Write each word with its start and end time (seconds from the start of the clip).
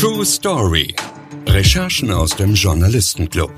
True 0.00 0.24
Story. 0.24 0.94
Recherchen 1.46 2.10
aus 2.10 2.30
dem 2.30 2.54
Journalistenclub. 2.54 3.52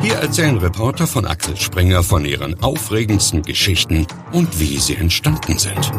Hier 0.00 0.14
erzählen 0.14 0.56
Reporter 0.56 1.06
von 1.06 1.26
Axel 1.26 1.54
Springer 1.58 2.02
von 2.02 2.24
ihren 2.24 2.58
aufregendsten 2.62 3.42
Geschichten 3.42 4.06
und 4.32 4.58
wie 4.58 4.78
sie 4.78 4.96
entstanden 4.96 5.58
sind. 5.58 5.92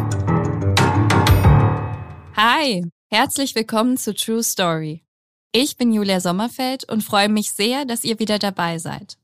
Hi, 2.36 2.84
herzlich 3.12 3.54
willkommen 3.54 3.98
zu 3.98 4.16
True 4.16 4.42
Story. 4.42 5.04
Ich 5.52 5.78
bin 5.78 5.94
Julia 5.94 6.20
Sommerfeld 6.20 6.92
und 6.92 7.04
freue 7.04 7.30
mich 7.30 7.52
sehr, 7.52 7.86
dass 7.86 8.04
ihr 8.04 8.18
wieder 8.18 8.40
dabei 8.40 8.80
seid. 8.80 9.20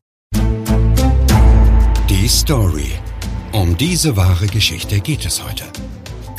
Die 2.08 2.28
Story. 2.28 2.92
Um 3.54 3.76
diese 3.76 4.16
wahre 4.16 4.46
Geschichte 4.46 5.00
geht 5.00 5.26
es 5.26 5.44
heute. 5.44 5.64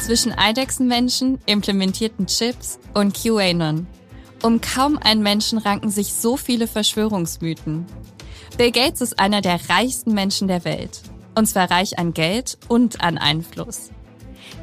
Zwischen 0.02 0.36
Eidechsenmenschen, 0.36 1.38
implementierten 1.46 2.26
Chips 2.26 2.78
und 2.94 3.14
QAnon. 3.14 3.86
Um 4.42 4.60
kaum 4.60 4.98
einen 4.98 5.22
Menschen 5.22 5.58
ranken 5.58 5.90
sich 5.90 6.14
so 6.14 6.36
viele 6.36 6.66
Verschwörungsmythen. 6.66 7.86
Bill 8.56 8.72
Gates 8.72 9.02
ist 9.02 9.18
einer 9.18 9.40
der 9.40 9.60
reichsten 9.68 10.12
Menschen 10.12 10.48
der 10.48 10.64
Welt. 10.64 11.02
Und 11.34 11.46
zwar 11.46 11.70
reich 11.70 11.98
an 11.98 12.12
Geld 12.12 12.58
und 12.68 13.02
an 13.02 13.18
Einfluss. 13.18 13.90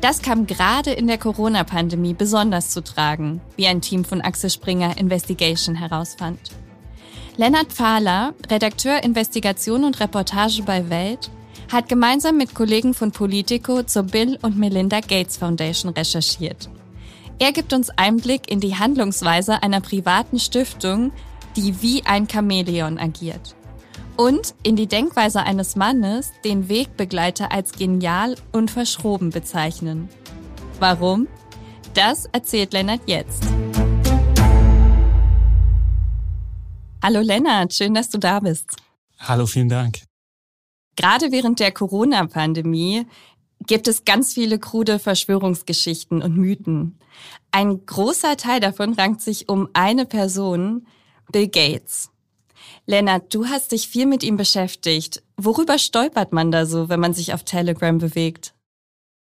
Das 0.02 0.22
kam 0.22 0.48
gerade 0.48 0.92
in 0.92 1.08
der 1.08 1.18
Corona-Pandemie 1.18 2.14
besonders 2.14 2.72
zu 2.72 2.84
tragen, 2.84 3.40
wie 3.56 3.68
ein 3.68 3.82
Team 3.82 4.04
von 4.04 4.22
Axel 4.22 4.50
Springer 4.50 4.98
Investigation 4.98 5.76
herausfand. 5.76 6.40
Lennart 7.38 7.72
Fahler, 7.72 8.34
Redakteur 8.50 9.04
Investigation 9.04 9.84
und 9.84 10.00
Reportage 10.00 10.64
bei 10.64 10.90
Welt, 10.90 11.30
hat 11.72 11.90
gemeinsam 11.90 12.38
mit 12.38 12.54
Kollegen 12.54 12.94
von 12.94 13.12
Politico 13.12 13.84
zur 13.84 14.04
Bill 14.04 14.40
und 14.42 14.58
Melinda 14.58 15.00
Gates 15.02 15.38
Foundation 15.38 15.92
recherchiert. 15.92 16.70
Er 17.40 17.52
gibt 17.52 17.74
uns 17.74 17.90
Einblick 17.92 18.50
in 18.50 18.60
die 18.60 18.76
Handlungsweise 18.76 19.62
einer 19.62 19.82
privaten 19.82 20.40
Stiftung, 20.40 21.12
die 21.56 21.82
wie 21.82 22.04
ein 22.06 22.28
Chamäleon 22.28 22.98
agiert. 22.98 23.56
Und 24.16 24.56
in 24.64 24.76
die 24.76 24.88
Denkweise 24.88 25.44
eines 25.44 25.76
Mannes, 25.76 26.32
den 26.44 26.70
Wegbegleiter 26.70 27.52
als 27.52 27.74
genial 27.74 28.36
und 28.52 28.72
verschroben 28.72 29.30
bezeichnen. 29.30 30.10
Warum? 30.80 31.28
Das 31.94 32.26
erzählt 32.32 32.74
Lennart 32.74 33.02
jetzt. 33.06 33.44
Hallo 37.04 37.22
Lennart, 37.22 37.74
schön, 37.74 37.94
dass 37.94 38.10
du 38.10 38.18
da 38.18 38.40
bist. 38.40 38.76
Hallo, 39.20 39.46
vielen 39.46 39.70
Dank. 39.70 40.07
Gerade 40.98 41.32
während 41.32 41.60
der 41.62 41.72
Corona-Pandemie 41.72 43.06
gibt 43.66 43.88
es 43.88 44.04
ganz 44.04 44.34
viele 44.34 44.60
krude 44.60 45.00
Verschwörungsgeschichten 45.00 46.22
und 46.22 46.36
Mythen. 46.36 47.00
Ein 47.52 47.86
großer 47.86 48.36
Teil 48.36 48.60
davon 48.60 48.94
rankt 48.94 49.22
sich 49.22 49.48
um 49.48 49.70
eine 49.74 50.06
Person, 50.06 50.88
Bill 51.32 51.48
Gates. 51.48 52.10
Lennart, 52.86 53.34
du 53.34 53.46
hast 53.46 53.72
dich 53.72 53.88
viel 53.88 54.06
mit 54.06 54.24
ihm 54.24 54.38
beschäftigt. 54.38 55.24
Worüber 55.38 55.78
stolpert 55.78 56.34
man 56.34 56.52
da 56.52 56.66
so, 56.66 56.90
wenn 56.90 57.00
man 57.00 57.14
sich 57.14 57.34
auf 57.34 57.44
Telegram 57.44 57.98
bewegt? 57.98 58.54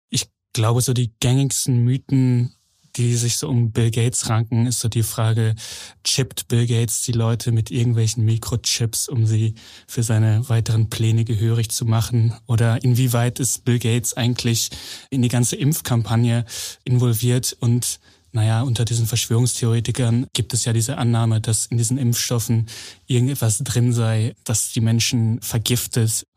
Ich 0.09 0.26
glaube, 0.54 0.81
so 0.81 0.94
die 0.94 1.12
gängigsten 1.20 1.84
Mythen 1.84 2.56
die 2.98 3.16
sich 3.16 3.38
so 3.38 3.48
um 3.48 3.72
Bill 3.72 3.92
Gates 3.92 4.30
ranken, 4.30 4.66
ist 4.66 4.80
so 4.80 4.90
die 4.90 5.03
Frage, 5.03 5.56
chippt 6.03 6.48
Bill 6.48 6.66
Gates 6.66 7.03
die 7.03 7.12
Leute 7.12 7.52
mit 7.52 7.72
irgendwelchen 7.72 8.26
Mikrochips, 8.26 9.08
um 9.08 9.26
sie 9.26 9.56
für 9.88 10.03
seine 10.03 10.48
weiteren 10.50 10.90
Pläne 10.90 11.23
gehörig 11.23 11.70
zu 11.70 11.86
machen? 11.86 12.34
Oder 12.48 12.84
inwieweit 12.84 13.40
ist 13.40 13.66
Bill 13.66 13.80
Gates 13.80 14.16
eigentlich 14.16 14.70
in 15.09 15.22
die 15.22 15.30
ganze 15.30 15.56
Impfkampagne 15.56 16.45
involviert 16.84 17.56
und 17.59 18.00
naja, 18.31 18.61
unter 18.61 18.86
diesen 18.86 19.08
Verschwörungstheoretikern 19.08 20.28
gibt 20.33 20.53
es 20.53 20.66
ja 20.66 20.73
diese 20.73 20.97
Annahme, 20.97 21.42
dass 21.42 21.67
in 21.67 21.78
diesen 21.78 21.97
Impfstoffen 21.97 22.67
irgendetwas 23.06 23.59
drin 23.59 23.94
sei, 23.94 24.36
das 24.44 24.73
die 24.73 24.81
Menschen 24.81 25.42
vergiftet, 25.42 26.28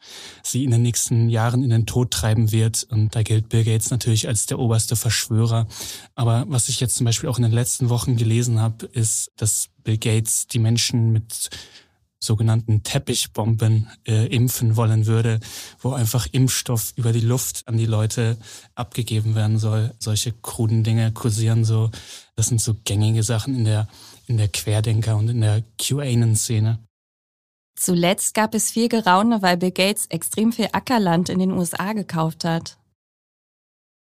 sie 0.42 0.64
in 0.64 0.70
den 0.70 0.82
nächsten 0.82 1.28
Jahren 1.28 1.62
in 1.64 1.70
den 1.70 1.86
Tod 1.86 2.10
treiben 2.10 2.52
wird. 2.52 2.84
Und 2.90 3.14
da 3.14 3.22
gilt 3.22 3.48
Bill 3.48 3.64
Gates 3.64 3.90
natürlich 3.90 4.28
als 4.28 4.46
der 4.46 4.58
oberste 4.58 4.96
Verschwörer. 4.96 5.66
Aber 6.14 6.44
was 6.48 6.68
ich 6.68 6.80
jetzt 6.80 6.96
zum 6.96 7.04
Beispiel 7.04 7.28
auch 7.28 7.38
in 7.38 7.44
den 7.44 7.52
letzten 7.52 7.88
Wochen 7.88 8.16
gelesen 8.16 8.60
habe, 8.60 8.86
ist, 8.86 9.32
dass 9.36 9.68
Bill 9.82 9.98
Gates 9.98 10.46
die 10.46 10.58
Menschen 10.58 11.10
mit 11.12 11.50
sogenannten 12.20 12.82
Teppichbomben 12.82 13.88
äh, 14.06 14.26
impfen 14.26 14.76
wollen 14.76 15.06
würde, 15.06 15.40
wo 15.80 15.92
einfach 15.92 16.26
Impfstoff 16.30 16.92
über 16.96 17.12
die 17.12 17.20
Luft 17.20 17.66
an 17.66 17.78
die 17.78 17.86
Leute 17.86 18.36
abgegeben 18.74 19.34
werden 19.34 19.58
soll. 19.58 19.94
Solche 19.98 20.32
kruden 20.32 20.84
Dinge 20.84 21.12
kursieren 21.12 21.64
so. 21.64 21.90
Das 22.36 22.48
sind 22.48 22.60
so 22.60 22.76
gängige 22.84 23.22
Sachen 23.22 23.54
in 23.54 23.64
der, 23.64 23.88
in 24.26 24.36
der 24.36 24.48
Querdenker- 24.48 25.16
und 25.16 25.30
in 25.30 25.40
der 25.40 25.64
QAnon-Szene. 25.78 26.78
Zuletzt 27.74 28.34
gab 28.34 28.54
es 28.54 28.70
viel 28.70 28.88
Geraune, 28.88 29.40
weil 29.40 29.56
Bill 29.56 29.70
Gates 29.70 30.04
extrem 30.10 30.52
viel 30.52 30.68
Ackerland 30.72 31.30
in 31.30 31.38
den 31.38 31.52
USA 31.52 31.94
gekauft 31.94 32.44
hat. 32.44 32.76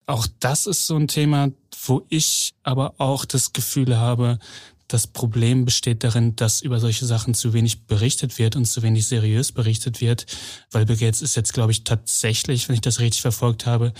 Auch 0.07 0.27
das 0.39 0.67
ist 0.67 0.87
so 0.87 0.95
ein 0.95 1.09
Thema, 1.09 1.49
wo 1.85 2.05
ich 2.09 2.53
aber 2.63 2.93
auch 2.99 3.25
das 3.25 3.51
Gefühl 3.51 3.97
habe, 3.97 4.39
das 4.87 5.07
Problem 5.07 5.65
besteht 5.65 6.03
darin, 6.03 6.35
dass 6.35 6.61
über 6.61 6.79
solche 6.79 7.05
Sachen 7.05 7.33
zu 7.33 7.53
wenig 7.53 7.85
berichtet 7.87 8.37
wird 8.37 8.55
und 8.55 8.65
zu 8.65 8.83
wenig 8.83 9.07
seriös 9.07 9.51
berichtet 9.51 9.99
wird, 9.99 10.25
weil 10.71 10.85
Bill 10.85 10.97
Gates 10.97 11.21
ist 11.21 11.35
jetzt, 11.35 11.53
glaube 11.53 11.71
ich, 11.71 11.83
tatsächlich, 11.83 12.67
wenn 12.67 12.75
ich 12.75 12.81
das 12.81 12.99
richtig 12.99 13.21
verfolgt 13.21 13.65
habe, 13.65 13.93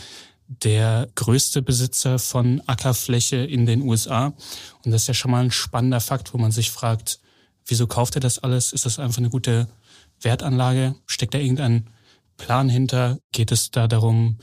der 0.48 1.08
größte 1.16 1.64
Besitzer 1.64 2.20
von 2.20 2.62
Ackerfläche 2.68 3.38
in 3.38 3.66
den 3.66 3.82
USA. 3.82 4.34
Und 4.84 4.92
das 4.92 5.04
ist 5.04 5.08
ja 5.08 5.14
schon 5.16 5.32
mal 5.32 5.44
ein 5.44 5.52
spannender 5.52 6.02
Fakt, 6.02 6.34
wo 6.34 6.38
man 6.38 6.52
sich 6.52 6.70
fragt, 6.70 7.20
wieso 7.66 7.88
kauft 7.88 8.16
er 8.16 8.22
das 8.22 8.40
alles? 8.40 8.72
Ist 8.72 8.86
das 8.86 9.00
einfach 9.00 9.18
eine 9.18 9.32
gute 9.32 9.68
Wertanlage? 10.22 10.96
Steckt 11.08 11.34
da 11.34 11.40
irgendein 11.40 11.90
Plan 12.38 12.70
hinter? 12.70 13.18
Geht 13.32 13.52
es 13.52 13.72
da 13.72 13.88
darum, 13.88 14.38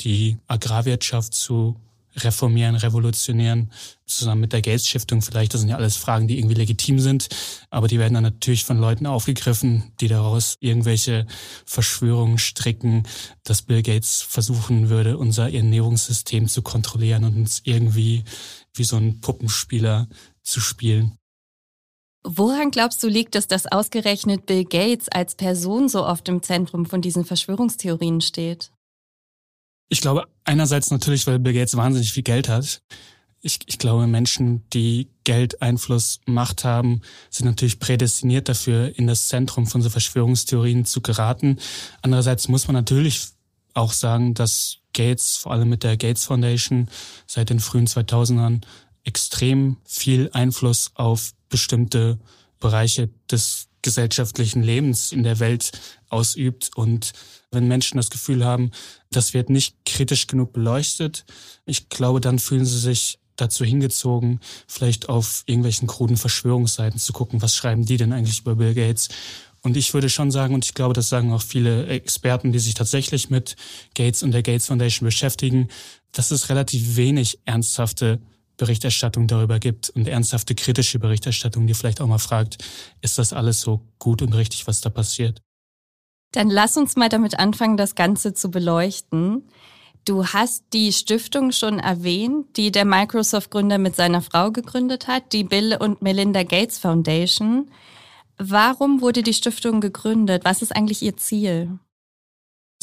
die 0.00 0.36
Agrarwirtschaft 0.46 1.32
zu 1.32 1.80
reformieren, 2.16 2.76
revolutionieren, 2.76 3.70
zusammen 4.06 4.42
mit 4.42 4.52
der 4.52 4.62
Gates 4.62 4.88
Stiftung 4.88 5.22
vielleicht. 5.22 5.54
Das 5.54 5.60
sind 5.60 5.70
ja 5.70 5.76
alles 5.76 5.96
Fragen, 5.96 6.28
die 6.28 6.38
irgendwie 6.38 6.54
legitim 6.54 6.98
sind, 6.98 7.28
aber 7.70 7.88
die 7.88 7.98
werden 7.98 8.14
dann 8.14 8.22
natürlich 8.22 8.64
von 8.64 8.78
Leuten 8.78 9.06
aufgegriffen, 9.06 9.92
die 10.00 10.08
daraus 10.08 10.56
irgendwelche 10.60 11.26
Verschwörungen 11.64 12.38
stricken, 12.38 13.04
dass 13.44 13.62
Bill 13.62 13.82
Gates 13.82 14.22
versuchen 14.22 14.88
würde, 14.88 15.18
unser 15.18 15.52
Ernährungssystem 15.52 16.48
zu 16.48 16.62
kontrollieren 16.62 17.24
und 17.24 17.36
uns 17.36 17.60
irgendwie 17.64 18.24
wie 18.74 18.84
so 18.84 18.96
ein 18.96 19.20
Puppenspieler 19.20 20.08
zu 20.42 20.60
spielen. 20.60 21.18
Woran 22.28 22.72
glaubst 22.72 23.02
du 23.04 23.08
liegt 23.08 23.36
es, 23.36 23.46
dass 23.46 23.70
ausgerechnet 23.70 24.46
Bill 24.46 24.64
Gates 24.64 25.08
als 25.08 25.36
Person 25.36 25.88
so 25.88 26.04
oft 26.04 26.28
im 26.28 26.42
Zentrum 26.42 26.84
von 26.84 27.00
diesen 27.00 27.24
Verschwörungstheorien 27.24 28.20
steht? 28.20 28.72
Ich 29.88 30.00
glaube 30.00 30.26
einerseits 30.44 30.90
natürlich, 30.90 31.26
weil 31.26 31.38
Bill 31.38 31.52
Gates 31.52 31.76
wahnsinnig 31.76 32.12
viel 32.12 32.22
Geld 32.22 32.48
hat. 32.48 32.82
Ich, 33.40 33.60
ich 33.66 33.78
glaube, 33.78 34.06
Menschen, 34.06 34.68
die 34.70 35.08
Geld, 35.24 35.62
Einfluss, 35.62 36.20
Macht 36.26 36.64
haben, 36.64 37.02
sind 37.30 37.46
natürlich 37.46 37.78
prädestiniert 37.78 38.48
dafür, 38.48 38.98
in 38.98 39.06
das 39.06 39.28
Zentrum 39.28 39.66
von 39.66 39.82
so 39.82 39.90
Verschwörungstheorien 39.90 40.84
zu 40.84 41.00
geraten. 41.00 41.58
Andererseits 42.02 42.48
muss 42.48 42.66
man 42.66 42.74
natürlich 42.74 43.28
auch 43.74 43.92
sagen, 43.92 44.34
dass 44.34 44.78
Gates, 44.92 45.36
vor 45.36 45.52
allem 45.52 45.68
mit 45.68 45.84
der 45.84 45.96
Gates 45.96 46.24
Foundation, 46.24 46.88
seit 47.26 47.50
den 47.50 47.60
frühen 47.60 47.86
2000ern 47.86 48.62
extrem 49.04 49.76
viel 49.84 50.30
Einfluss 50.32 50.90
auf 50.94 51.32
bestimmte 51.48 52.18
Bereiche 52.58 53.10
des 53.30 53.68
gesellschaftlichen 53.82 54.62
Lebens 54.62 55.12
in 55.12 55.22
der 55.22 55.38
Welt 55.38 55.70
ausübt. 56.08 56.70
Und 56.74 57.12
wenn 57.52 57.68
Menschen 57.68 57.98
das 57.98 58.10
Gefühl 58.10 58.44
haben, 58.44 58.72
das 59.16 59.34
wird 59.34 59.50
nicht 59.50 59.74
kritisch 59.84 60.26
genug 60.26 60.52
beleuchtet, 60.52 61.24
ich 61.64 61.88
glaube, 61.88 62.20
dann 62.20 62.38
fühlen 62.38 62.66
sie 62.66 62.78
sich 62.78 63.18
dazu 63.36 63.64
hingezogen, 63.64 64.40
vielleicht 64.66 65.08
auf 65.08 65.42
irgendwelchen 65.46 65.88
kruden 65.88 66.16
Verschwörungsseiten 66.16 66.98
zu 66.98 67.12
gucken, 67.12 67.42
was 67.42 67.54
schreiben 67.54 67.84
die 67.84 67.96
denn 67.96 68.12
eigentlich 68.12 68.40
über 68.40 68.56
Bill 68.56 68.74
Gates. 68.74 69.08
Und 69.62 69.76
ich 69.76 69.92
würde 69.94 70.08
schon 70.08 70.30
sagen, 70.30 70.54
und 70.54 70.64
ich 70.64 70.74
glaube, 70.74 70.94
das 70.94 71.08
sagen 71.08 71.32
auch 71.32 71.42
viele 71.42 71.86
Experten, 71.86 72.52
die 72.52 72.58
sich 72.58 72.74
tatsächlich 72.74 73.30
mit 73.30 73.56
Gates 73.94 74.22
und 74.22 74.32
der 74.32 74.42
Gates 74.42 74.66
Foundation 74.66 75.06
beschäftigen, 75.06 75.68
dass 76.12 76.30
es 76.30 76.48
relativ 76.48 76.96
wenig 76.96 77.40
ernsthafte 77.44 78.20
Berichterstattung 78.56 79.26
darüber 79.26 79.58
gibt 79.58 79.90
und 79.90 80.08
ernsthafte 80.08 80.54
kritische 80.54 80.98
Berichterstattung, 80.98 81.66
die 81.66 81.74
vielleicht 81.74 82.00
auch 82.00 82.06
mal 82.06 82.18
fragt, 82.18 82.58
ist 83.02 83.18
das 83.18 83.32
alles 83.32 83.60
so 83.60 83.82
gut 83.98 84.22
und 84.22 84.34
richtig, 84.34 84.66
was 84.66 84.80
da 84.80 84.88
passiert? 84.88 85.42
Dann 86.36 86.50
lass 86.50 86.76
uns 86.76 86.96
mal 86.96 87.08
damit 87.08 87.38
anfangen, 87.38 87.78
das 87.78 87.94
Ganze 87.94 88.34
zu 88.34 88.50
beleuchten. 88.50 89.48
Du 90.04 90.26
hast 90.26 90.64
die 90.74 90.92
Stiftung 90.92 91.50
schon 91.50 91.78
erwähnt, 91.78 92.58
die 92.58 92.70
der 92.70 92.84
Microsoft-Gründer 92.84 93.78
mit 93.78 93.96
seiner 93.96 94.20
Frau 94.20 94.50
gegründet 94.52 95.08
hat, 95.08 95.32
die 95.32 95.44
Bill 95.44 95.78
und 95.80 96.02
Melinda 96.02 96.42
Gates 96.42 96.76
Foundation. 96.76 97.70
Warum 98.36 99.00
wurde 99.00 99.22
die 99.22 99.32
Stiftung 99.32 99.80
gegründet? 99.80 100.44
Was 100.44 100.60
ist 100.60 100.76
eigentlich 100.76 101.00
ihr 101.00 101.16
Ziel? 101.16 101.78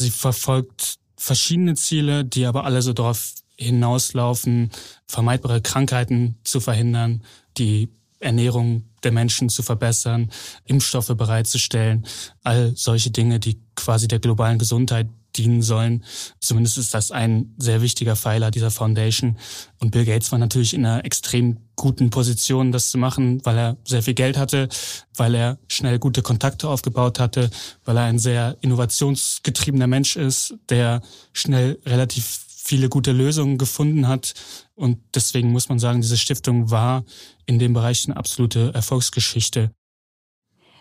Sie 0.00 0.10
verfolgt 0.10 0.96
verschiedene 1.16 1.76
Ziele, 1.76 2.24
die 2.24 2.46
aber 2.46 2.64
alle 2.64 2.82
so 2.82 2.92
darauf 2.92 3.34
hinauslaufen, 3.56 4.72
vermeidbare 5.06 5.62
Krankheiten 5.62 6.34
zu 6.42 6.58
verhindern, 6.58 7.22
die 7.56 7.88
Ernährung 8.24 8.84
der 9.02 9.12
Menschen 9.12 9.48
zu 9.48 9.62
verbessern, 9.62 10.30
Impfstoffe 10.64 11.14
bereitzustellen, 11.16 12.06
all 12.42 12.72
solche 12.74 13.10
Dinge, 13.10 13.38
die 13.38 13.60
quasi 13.76 14.08
der 14.08 14.18
globalen 14.18 14.58
Gesundheit 14.58 15.08
dienen 15.36 15.62
sollen. 15.62 16.04
Zumindest 16.40 16.78
ist 16.78 16.94
das 16.94 17.10
ein 17.10 17.54
sehr 17.58 17.82
wichtiger 17.82 18.16
Pfeiler 18.16 18.50
dieser 18.50 18.70
Foundation. 18.70 19.38
Und 19.80 19.90
Bill 19.90 20.04
Gates 20.04 20.30
war 20.32 20.38
natürlich 20.38 20.74
in 20.74 20.86
einer 20.86 21.04
extrem 21.04 21.58
guten 21.76 22.10
Position, 22.10 22.72
das 22.72 22.90
zu 22.90 22.98
machen, 22.98 23.44
weil 23.44 23.58
er 23.58 23.76
sehr 23.84 24.02
viel 24.02 24.14
Geld 24.14 24.36
hatte, 24.36 24.68
weil 25.16 25.34
er 25.34 25.58
schnell 25.68 25.98
gute 25.98 26.22
Kontakte 26.22 26.68
aufgebaut 26.68 27.18
hatte, 27.18 27.50
weil 27.84 27.96
er 27.96 28.04
ein 28.04 28.18
sehr 28.18 28.56
innovationsgetriebener 28.60 29.86
Mensch 29.86 30.16
ist, 30.16 30.54
der 30.68 31.02
schnell 31.32 31.78
relativ 31.84 32.43
viele 32.64 32.88
gute 32.88 33.12
Lösungen 33.12 33.58
gefunden 33.58 34.08
hat. 34.08 34.34
Und 34.74 34.98
deswegen 35.14 35.52
muss 35.52 35.68
man 35.68 35.78
sagen, 35.78 36.00
diese 36.00 36.16
Stiftung 36.16 36.70
war 36.70 37.04
in 37.46 37.58
dem 37.58 37.74
Bereich 37.74 38.06
eine 38.06 38.16
absolute 38.16 38.72
Erfolgsgeschichte. 38.74 39.70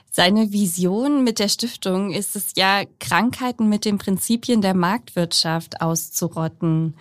Seine 0.09 0.51
Vision 0.51 1.23
mit 1.23 1.39
der 1.39 1.49
Stiftung 1.49 2.11
ist 2.11 2.35
es 2.35 2.51
ja, 2.55 2.83
Krankheiten 2.99 3.67
mit 3.67 3.83
den 3.83 3.97
Prinzipien 3.97 4.61
der 4.61 4.75
Marktwirtschaft 4.75 5.81
auszurotten. 5.81 6.95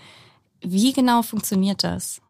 Wie 0.64 0.92
genau 0.92 1.22
funktioniert 1.22 1.84
das? 1.84 2.20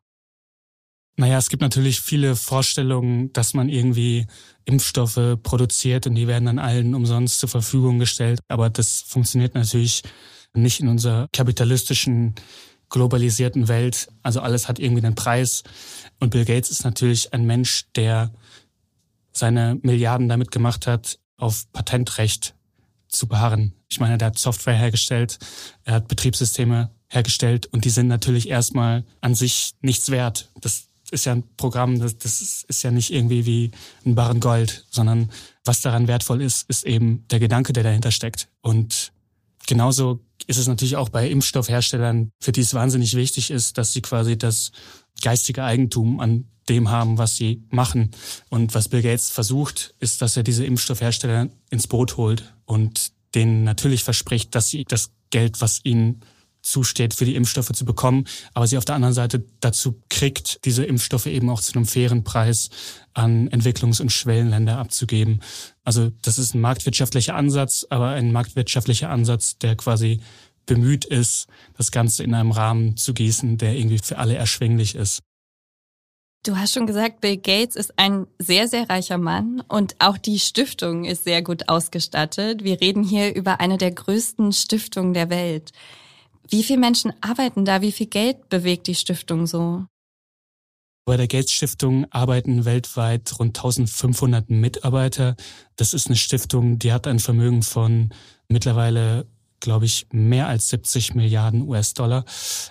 Naja, 1.16 1.38
es 1.38 1.50
gibt 1.50 1.62
natürlich 1.62 2.00
viele 2.00 2.37
Vorstellungen, 2.37 3.32
dass 3.32 3.55
man 3.55 3.69
irgendwie 3.69 4.26
Impfstoffe 4.64 5.38
produziert 5.43 6.06
und 6.06 6.16
die 6.16 6.26
werden 6.26 6.46
dann 6.46 6.58
allen 6.58 6.94
umsonst 6.94 7.38
zur 7.38 7.48
Verfügung 7.48 7.98
gestellt. 7.98 8.40
Aber 8.48 8.69
das 8.69 9.02
funktioniert 9.02 9.55
natürlich 9.55 10.02
nicht 10.54 10.81
in 10.81 10.88
unserer 10.88 11.28
kapitalistischen, 11.32 12.34
globalisierten 12.88 13.69
Welt. 13.69 14.08
Also 14.22 14.40
alles 14.40 14.69
hat 14.69 14.78
irgendwie 14.78 15.04
einen 15.04 15.14
Preis. 15.14 15.62
Und 16.20 16.31
Bill 16.31 16.44
Gates 16.44 16.70
ist 16.70 16.84
natürlich 16.84 17.32
ein 17.32 17.46
Mensch, 17.46 17.87
der 17.96 18.32
seine 19.32 19.78
Milliarden 19.82 20.28
damit 20.28 20.50
gemacht 20.50 20.87
hat, 20.87 21.19
auf 21.38 21.64
Patentrecht 21.72 22.54
zu 23.08 23.26
beharren. 23.26 23.72
Ich 23.90 24.00
meine, 24.00 24.19
der 24.19 24.28
hat 24.28 24.38
Software 24.38 24.75
hergestellt, 24.75 25.38
er 25.84 25.94
hat 25.94 26.08
Betriebssysteme 26.08 26.90
hergestellt 27.08 27.66
und 27.66 27.84
die 27.84 27.90
sind 27.90 28.08
natürlich 28.08 28.48
erstmal 28.48 29.05
an 29.20 29.34
sich 29.34 29.75
nichts 29.81 30.10
wert. 30.10 30.50
Das 30.60 30.87
ist 31.10 31.26
ja 31.26 31.32
ein 31.32 31.44
Programm, 31.56 31.98
das, 32.00 32.16
das 32.16 32.64
ist 32.66 32.82
ja 32.82 32.90
nicht 32.90 33.12
irgendwie 33.12 33.44
wie 33.44 33.70
ein 34.06 34.14
Barren 34.14 34.40
Gold, 34.40 34.87
sondern 34.90 35.31
was 35.64 35.82
daran 35.82 36.08
wertvoll 36.08 36.40
ist, 36.40 36.69
ist 36.70 36.84
eben 36.84 37.26
der 37.28 37.38
Gedanke, 37.38 37.72
der 37.75 37.82
dahinter 37.82 38.10
steckt. 38.10 38.48
Und 38.62 39.11
genauso 39.66 40.20
ist 40.46 40.58
es 40.58 40.66
natürlich 40.66 40.96
auch 40.96 41.08
bei 41.08 41.28
Impfstoffherstellern, 41.28 42.32
für 42.40 42.52
die 42.52 42.60
es 42.60 42.74
wahnsinnig 42.74 43.14
wichtig 43.14 43.50
ist, 43.50 43.78
dass 43.78 43.92
sie 43.92 44.02
quasi 44.02 44.36
das 44.36 44.72
geistige 45.22 45.62
Eigentum 45.64 46.20
an 46.20 46.46
dem 46.68 46.90
haben, 46.90 47.18
was 47.18 47.36
sie 47.36 47.62
machen. 47.70 48.10
Und 48.48 48.74
was 48.74 48.88
Bill 48.88 49.02
Gates 49.02 49.30
versucht, 49.30 49.94
ist, 49.98 50.22
dass 50.22 50.36
er 50.36 50.42
diese 50.42 50.64
Impfstoffhersteller 50.64 51.48
ins 51.70 51.86
Boot 51.86 52.16
holt 52.16 52.54
und 52.64 53.12
denen 53.34 53.64
natürlich 53.64 54.04
verspricht, 54.04 54.54
dass 54.54 54.68
sie 54.68 54.84
das 54.84 55.10
Geld, 55.30 55.60
was 55.60 55.80
ihnen 55.84 56.22
zusteht, 56.62 57.14
für 57.14 57.24
die 57.24 57.34
Impfstoffe 57.34 57.72
zu 57.72 57.84
bekommen, 57.84 58.24
aber 58.54 58.66
sie 58.66 58.78
auf 58.78 58.84
der 58.84 58.94
anderen 58.94 59.14
Seite 59.14 59.44
dazu 59.60 60.00
kriegt, 60.08 60.64
diese 60.64 60.84
Impfstoffe 60.84 61.26
eben 61.26 61.50
auch 61.50 61.60
zu 61.60 61.74
einem 61.74 61.86
fairen 61.86 62.22
Preis 62.22 62.70
an 63.14 63.48
Entwicklungs- 63.48 64.00
und 64.00 64.12
Schwellenländer 64.12 64.78
abzugeben. 64.78 65.40
Also 65.84 66.11
das 66.23 66.38
ist 66.38 66.55
ein 66.55 66.61
marktwirtschaftlicher 66.61 67.34
Ansatz, 67.34 67.87
aber 67.90 68.11
ein 68.11 68.32
marktwirtschaftlicher 68.32 69.11
Ansatz, 69.11 69.58
der 69.58 69.76
quasi 69.76 70.20
bemüht 70.67 71.05
ist, 71.05 71.49
das 71.76 71.90
Ganze 71.90 72.23
in 72.23 72.34
einem 72.34 72.52
Rahmen 72.52 72.96
zu 72.96 73.14
gießen, 73.14 73.58
der 73.58 73.75
irgendwie 73.75 73.99
für 73.99 74.19
alle 74.19 74.34
erschwinglich 74.34 74.94
ist. 74.94 75.23
Du 76.44 76.56
hast 76.56 76.73
schon 76.73 76.88
gesagt, 76.88 77.20
Bill 77.20 77.37
Gates 77.37 77.76
ist 77.76 77.96
ein 77.99 78.26
sehr, 78.38 78.67
sehr 78.67 78.90
reicher 78.90 79.19
Mann 79.19 79.62
und 79.69 79.94
auch 80.00 80.19
die 80.19 80.40
Stiftung 80.40 81.05
ist 81.05 81.23
sehr 81.23 81.40
gut 81.40 81.69
ausgestattet. 81.69 82.64
Wir 82.64 82.81
reden 82.81 83.05
hier 83.05 83.34
über 83.34 83.61
eine 83.61 83.79
der 83.79 83.93
größten 83.93 84.52
Stiftungen 84.52 85.14
der 85.14 85.31
Welt. 85.31 85.70
Wie 86.49 86.64
viele 86.64 86.81
Menschen 86.81 87.12
arbeiten 87.20 87.64
da? 87.64 87.81
Wie 87.81 87.93
viel 87.93 88.08
Geld 88.08 88.49
bewegt 88.49 88.88
die 88.88 88.96
Stiftung 88.96 89.46
so? 89.46 89.87
Bei 91.04 91.16
der 91.16 91.26
Gates 91.26 91.52
Stiftung 91.52 92.06
arbeiten 92.10 92.64
weltweit 92.64 93.38
rund 93.38 93.56
1500 93.58 94.50
Mitarbeiter. 94.50 95.34
Das 95.76 95.94
ist 95.94 96.06
eine 96.06 96.16
Stiftung, 96.16 96.78
die 96.78 96.93
hat 96.93 97.08
ein 97.08 97.19
Vermögen 97.19 97.62
von 97.62 98.10
mittlerweile 98.49 99.26
glaube 99.62 99.87
ich, 99.87 100.06
mehr 100.12 100.49
als 100.49 100.69
70 100.69 101.14
Milliarden 101.14 101.62
US-Dollar. 101.62 102.25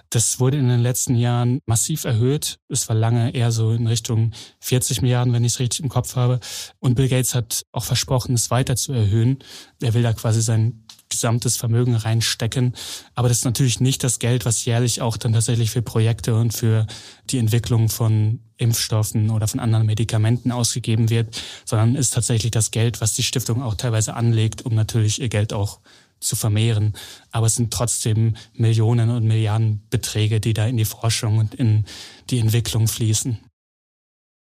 Das 0.09 0.39
wurde 0.39 0.57
in 0.57 0.67
den 0.67 0.81
letzten 0.81 1.15
Jahren 1.15 1.61
massiv 1.65 2.03
erhöht. 2.03 2.59
Es 2.67 2.87
war 2.89 2.95
lange 2.95 3.33
eher 3.33 3.51
so 3.51 3.71
in 3.71 3.87
Richtung 3.87 4.33
40 4.59 5.01
Milliarden, 5.01 5.33
wenn 5.33 5.43
ich 5.43 5.53
es 5.53 5.59
richtig 5.59 5.79
im 5.79 5.89
Kopf 5.89 6.15
habe. 6.15 6.39
Und 6.79 6.95
Bill 6.95 7.07
Gates 7.07 7.33
hat 7.33 7.63
auch 7.71 7.85
versprochen, 7.85 8.35
es 8.35 8.51
weiter 8.51 8.75
zu 8.75 8.93
erhöhen. 8.93 9.39
Er 9.81 9.93
will 9.93 10.03
da 10.03 10.13
quasi 10.13 10.41
sein 10.41 10.83
gesamtes 11.11 11.57
Vermögen 11.57 11.95
reinstecken. 11.95 12.73
Aber 13.13 13.27
das 13.27 13.39
ist 13.39 13.45
natürlich 13.45 13.79
nicht 13.79 14.03
das 14.03 14.17
Geld, 14.17 14.45
was 14.45 14.65
jährlich 14.65 15.01
auch 15.01 15.17
dann 15.17 15.33
tatsächlich 15.33 15.69
für 15.69 15.83
Projekte 15.83 16.35
und 16.35 16.53
für 16.53 16.87
die 17.29 17.37
Entwicklung 17.37 17.89
von 17.89 18.39
Impfstoffen 18.57 19.29
oder 19.29 19.47
von 19.47 19.59
anderen 19.59 19.85
Medikamenten 19.85 20.51
ausgegeben 20.51 21.09
wird, 21.09 21.39
sondern 21.65 21.95
ist 21.95 22.13
tatsächlich 22.13 22.51
das 22.51 22.71
Geld, 22.71 23.01
was 23.01 23.13
die 23.13 23.23
Stiftung 23.23 23.61
auch 23.61 23.75
teilweise 23.75 24.15
anlegt, 24.15 24.63
um 24.63 24.73
natürlich 24.73 25.21
ihr 25.21 25.29
Geld 25.29 25.53
auch 25.53 25.79
zu 26.19 26.35
vermehren. 26.35 26.93
Aber 27.31 27.47
es 27.47 27.55
sind 27.55 27.73
trotzdem 27.73 28.35
Millionen 28.53 29.09
und 29.09 29.25
Milliarden 29.25 29.81
Beträge, 29.89 30.39
die 30.39 30.53
da 30.53 30.67
in 30.67 30.77
die 30.77 30.85
Forschung 30.85 31.39
und 31.39 31.55
in 31.55 31.85
die 32.29 32.39
Entwicklung 32.39 32.87
fließen. 32.87 33.39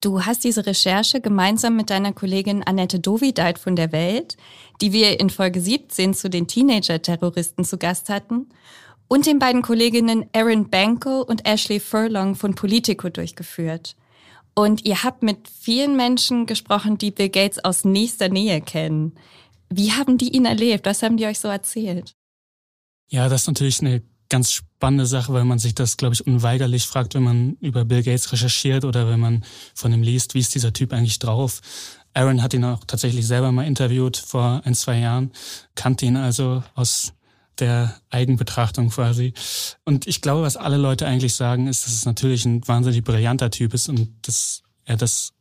Du 0.01 0.25
hast 0.25 0.43
diese 0.43 0.65
Recherche 0.65 1.21
gemeinsam 1.21 1.75
mit 1.75 1.91
deiner 1.91 2.11
Kollegin 2.11 2.63
Annette 2.63 2.99
Dovideit 2.99 3.59
von 3.59 3.75
der 3.75 3.91
Welt, 3.91 4.35
die 4.81 4.93
wir 4.93 5.19
in 5.19 5.29
Folge 5.29 5.61
17 5.61 6.15
zu 6.15 6.27
den 6.27 6.47
Teenager-Terroristen 6.47 7.63
zu 7.63 7.77
Gast 7.77 8.09
hatten, 8.09 8.49
und 9.07 9.27
den 9.27 9.39
beiden 9.39 9.61
Kolleginnen 9.61 10.25
Erin 10.31 10.69
Banko 10.69 11.21
und 11.21 11.45
Ashley 11.45 11.79
Furlong 11.79 12.33
von 12.33 12.55
Politico 12.55 13.09
durchgeführt. 13.09 13.95
Und 14.55 14.85
ihr 14.85 15.03
habt 15.03 15.21
mit 15.21 15.47
vielen 15.47 15.95
Menschen 15.97 16.47
gesprochen, 16.47 16.97
die 16.97 17.11
Bill 17.11 17.29
Gates 17.29 17.63
aus 17.63 17.85
nächster 17.85 18.29
Nähe 18.29 18.61
kennen. 18.61 19.13
Wie 19.69 19.91
haben 19.91 20.17
die 20.17 20.33
ihn 20.33 20.45
erlebt? 20.45 20.85
Was 20.85 21.03
haben 21.03 21.17
die 21.17 21.25
euch 21.25 21.39
so 21.39 21.47
erzählt? 21.47 22.15
Ja, 23.09 23.29
das 23.29 23.41
ist 23.41 23.47
natürlich 23.47 23.81
eine 23.81 24.01
ganz 24.31 24.51
spannende 24.53 25.05
Sache, 25.05 25.33
weil 25.33 25.43
man 25.43 25.59
sich 25.59 25.75
das, 25.75 25.97
glaube 25.97 26.15
ich, 26.15 26.25
unweigerlich 26.25 26.87
fragt, 26.87 27.13
wenn 27.13 27.23
man 27.23 27.57
über 27.59 27.85
Bill 27.85 28.01
Gates 28.01 28.31
recherchiert 28.31 28.85
oder 28.85 29.07
wenn 29.09 29.19
man 29.19 29.43
von 29.75 29.93
ihm 29.93 30.01
liest, 30.01 30.33
wie 30.33 30.39
ist 30.39 30.55
dieser 30.55 30.73
Typ 30.73 30.93
eigentlich 30.93 31.19
drauf. 31.19 31.61
Aaron 32.13 32.41
hat 32.41 32.53
ihn 32.53 32.63
auch 32.63 32.83
tatsächlich 32.85 33.27
selber 33.27 33.51
mal 33.51 33.67
interviewt 33.67 34.17
vor 34.17 34.61
ein, 34.63 34.73
zwei 34.73 34.99
Jahren, 34.99 35.31
kannte 35.75 36.05
ihn 36.05 36.15
also 36.15 36.63
aus 36.75 37.13
der 37.59 37.95
Eigenbetrachtung 38.09 38.89
quasi. 38.89 39.33
Und 39.83 40.07
ich 40.07 40.21
glaube, 40.21 40.43
was 40.43 40.57
alle 40.57 40.77
Leute 40.77 41.05
eigentlich 41.05 41.35
sagen, 41.35 41.67
ist, 41.67 41.85
dass 41.85 41.93
es 41.93 42.05
natürlich 42.05 42.45
ein 42.45 42.65
wahnsinnig 42.67 43.03
brillanter 43.03 43.51
Typ 43.51 43.73
ist 43.73 43.89
und 43.89 44.09
dass 44.21 44.63
er 44.85 44.95
das 44.95 45.33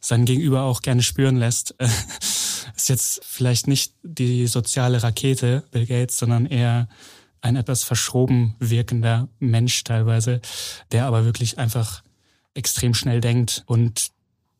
sein 0.00 0.24
Gegenüber 0.24 0.62
auch 0.62 0.82
gerne 0.82 1.02
spüren 1.02 1.36
lässt. 1.36 1.76
ist 2.76 2.88
jetzt 2.88 3.24
vielleicht 3.24 3.68
nicht 3.68 3.94
die 4.02 4.48
soziale 4.48 5.02
Rakete 5.04 5.62
Bill 5.70 5.86
Gates, 5.86 6.18
sondern 6.18 6.46
eher 6.46 6.88
ein 7.44 7.56
etwas 7.56 7.84
verschroben 7.84 8.56
wirkender 8.58 9.28
Mensch 9.38 9.84
teilweise, 9.84 10.40
der 10.92 11.04
aber 11.04 11.26
wirklich 11.26 11.58
einfach 11.58 12.02
extrem 12.54 12.94
schnell 12.94 13.20
denkt 13.20 13.64
und 13.66 14.10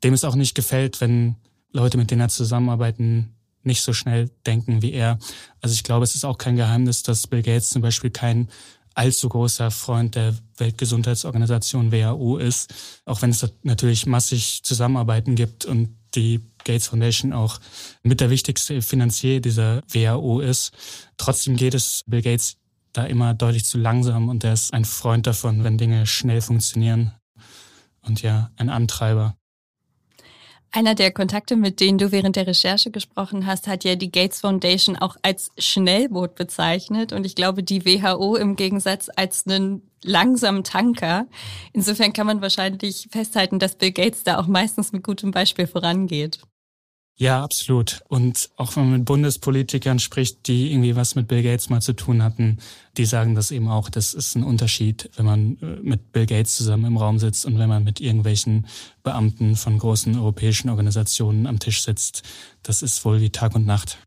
dem 0.02 0.12
es 0.12 0.24
auch 0.24 0.34
nicht 0.34 0.54
gefällt, 0.54 1.00
wenn 1.00 1.36
Leute, 1.72 1.96
mit 1.96 2.10
denen 2.10 2.20
er 2.20 2.28
zusammenarbeiten, 2.28 3.34
nicht 3.62 3.80
so 3.80 3.94
schnell 3.94 4.30
denken 4.46 4.82
wie 4.82 4.92
er. 4.92 5.18
Also 5.62 5.72
ich 5.72 5.82
glaube, 5.82 6.04
es 6.04 6.14
ist 6.14 6.26
auch 6.26 6.36
kein 6.36 6.56
Geheimnis, 6.56 7.02
dass 7.02 7.26
Bill 7.26 7.42
Gates 7.42 7.70
zum 7.70 7.80
Beispiel 7.80 8.10
kein 8.10 8.48
allzu 8.94 9.30
großer 9.30 9.70
Freund 9.70 10.14
der 10.14 10.34
Weltgesundheitsorganisation 10.58 11.90
WHO 11.90 12.36
ist, 12.36 12.72
auch 13.06 13.22
wenn 13.22 13.30
es 13.30 13.48
natürlich 13.62 14.04
massig 14.04 14.62
Zusammenarbeiten 14.62 15.36
gibt 15.36 15.64
und 15.64 15.96
die 16.14 16.40
Gates 16.64 16.88
Foundation 16.88 17.32
auch 17.32 17.60
mit 18.02 18.20
der 18.20 18.28
wichtigste 18.28 18.82
Finanzier 18.82 19.40
dieser 19.40 19.82
WHO 19.88 20.40
ist. 20.40 20.72
Trotzdem 21.16 21.56
geht 21.56 21.74
es 21.74 22.04
Bill 22.06 22.22
Gates 22.22 22.58
da 22.94 23.04
immer 23.04 23.34
deutlich 23.34 23.66
zu 23.66 23.76
langsam 23.76 24.28
und 24.28 24.44
er 24.44 24.54
ist 24.54 24.72
ein 24.72 24.84
Freund 24.84 25.26
davon, 25.26 25.64
wenn 25.64 25.76
Dinge 25.76 26.06
schnell 26.06 26.40
funktionieren 26.40 27.12
und 28.00 28.22
ja, 28.22 28.50
ein 28.56 28.70
Antreiber. 28.70 29.36
Einer 30.70 30.96
der 30.96 31.12
Kontakte, 31.12 31.54
mit 31.54 31.78
denen 31.78 31.98
du 31.98 32.10
während 32.10 32.34
der 32.34 32.48
Recherche 32.48 32.90
gesprochen 32.90 33.46
hast, 33.46 33.68
hat 33.68 33.84
ja 33.84 33.94
die 33.94 34.10
Gates 34.10 34.40
Foundation 34.40 34.96
auch 34.96 35.16
als 35.22 35.50
Schnellboot 35.56 36.34
bezeichnet 36.34 37.12
und 37.12 37.24
ich 37.24 37.36
glaube 37.36 37.62
die 37.62 37.84
WHO 37.84 38.34
im 38.34 38.56
Gegensatz 38.56 39.08
als 39.14 39.46
einen 39.46 39.88
langsamen 40.02 40.64
Tanker. 40.64 41.26
Insofern 41.72 42.12
kann 42.12 42.26
man 42.26 42.40
wahrscheinlich 42.40 43.08
festhalten, 43.12 43.60
dass 43.60 43.76
Bill 43.76 43.92
Gates 43.92 44.24
da 44.24 44.38
auch 44.38 44.48
meistens 44.48 44.90
mit 44.90 45.04
gutem 45.04 45.30
Beispiel 45.30 45.68
vorangeht. 45.68 46.40
Ja, 47.16 47.44
absolut. 47.44 48.00
Und 48.08 48.50
auch 48.56 48.74
wenn 48.74 48.84
man 48.84 48.98
mit 48.98 49.04
Bundespolitikern 49.04 50.00
spricht, 50.00 50.48
die 50.48 50.72
irgendwie 50.72 50.96
was 50.96 51.14
mit 51.14 51.28
Bill 51.28 51.44
Gates 51.44 51.70
mal 51.70 51.80
zu 51.80 51.92
tun 51.92 52.24
hatten, 52.24 52.58
die 52.96 53.04
sagen 53.04 53.36
das 53.36 53.52
eben 53.52 53.68
auch. 53.68 53.88
Das 53.88 54.14
ist 54.14 54.34
ein 54.34 54.42
Unterschied, 54.42 55.10
wenn 55.14 55.24
man 55.24 55.58
äh, 55.62 55.80
mit 55.80 56.10
Bill 56.10 56.26
Gates 56.26 56.56
zusammen 56.56 56.86
im 56.86 56.96
Raum 56.96 57.20
sitzt 57.20 57.46
und 57.46 57.56
wenn 57.58 57.68
man 57.68 57.84
mit 57.84 58.00
irgendwelchen 58.00 58.66
Beamten 59.04 59.54
von 59.54 59.78
großen 59.78 60.16
europäischen 60.18 60.70
Organisationen 60.70 61.46
am 61.46 61.60
Tisch 61.60 61.84
sitzt. 61.84 62.22
Das 62.64 62.82
ist 62.82 63.04
wohl 63.04 63.20
wie 63.20 63.30
Tag 63.30 63.54
und 63.54 63.64
Nacht. 63.64 63.98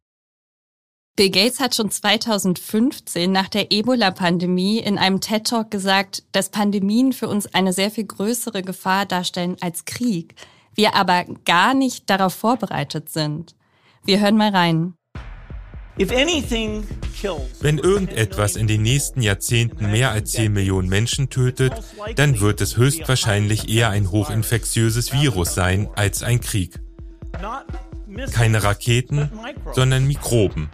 Bill 1.15 1.29
Gates 1.29 1.61
hat 1.61 1.75
schon 1.75 1.89
2015 1.89 3.31
nach 3.31 3.47
der 3.47 3.71
Ebola-Pandemie 3.71 4.79
in 4.79 4.97
einem 4.97 5.21
TED-Talk 5.21 5.71
gesagt, 5.71 6.23
dass 6.33 6.49
Pandemien 6.49 7.13
für 7.13 7.29
uns 7.29 7.47
eine 7.55 7.71
sehr 7.71 7.89
viel 7.89 8.05
größere 8.05 8.61
Gefahr 8.63 9.05
darstellen 9.05 9.55
als 9.61 9.85
Krieg 9.85 10.35
wir 10.77 10.95
aber 10.95 11.25
gar 11.43 11.73
nicht 11.73 12.09
darauf 12.09 12.33
vorbereitet 12.33 13.09
sind. 13.09 13.55
Wir 14.05 14.21
hören 14.21 14.37
mal 14.37 14.51
rein. 14.51 14.93
Wenn 17.59 17.79
irgendetwas 17.79 18.55
in 18.55 18.67
den 18.67 18.83
nächsten 18.83 19.23
Jahrzehnten 19.23 19.89
mehr 19.91 20.11
als 20.11 20.31
10 20.33 20.53
Millionen 20.53 20.87
Menschen 20.87 21.29
tötet, 21.29 21.73
dann 22.15 22.39
wird 22.39 22.61
es 22.61 22.77
höchstwahrscheinlich 22.77 23.67
eher 23.67 23.89
ein 23.89 24.11
hochinfektiöses 24.11 25.11
Virus 25.11 25.55
sein 25.55 25.89
als 25.95 26.21
ein 26.21 26.39
Krieg. 26.39 26.79
Keine 28.31 28.63
Raketen, 28.63 29.31
sondern 29.73 30.05
Mikroben. 30.05 30.69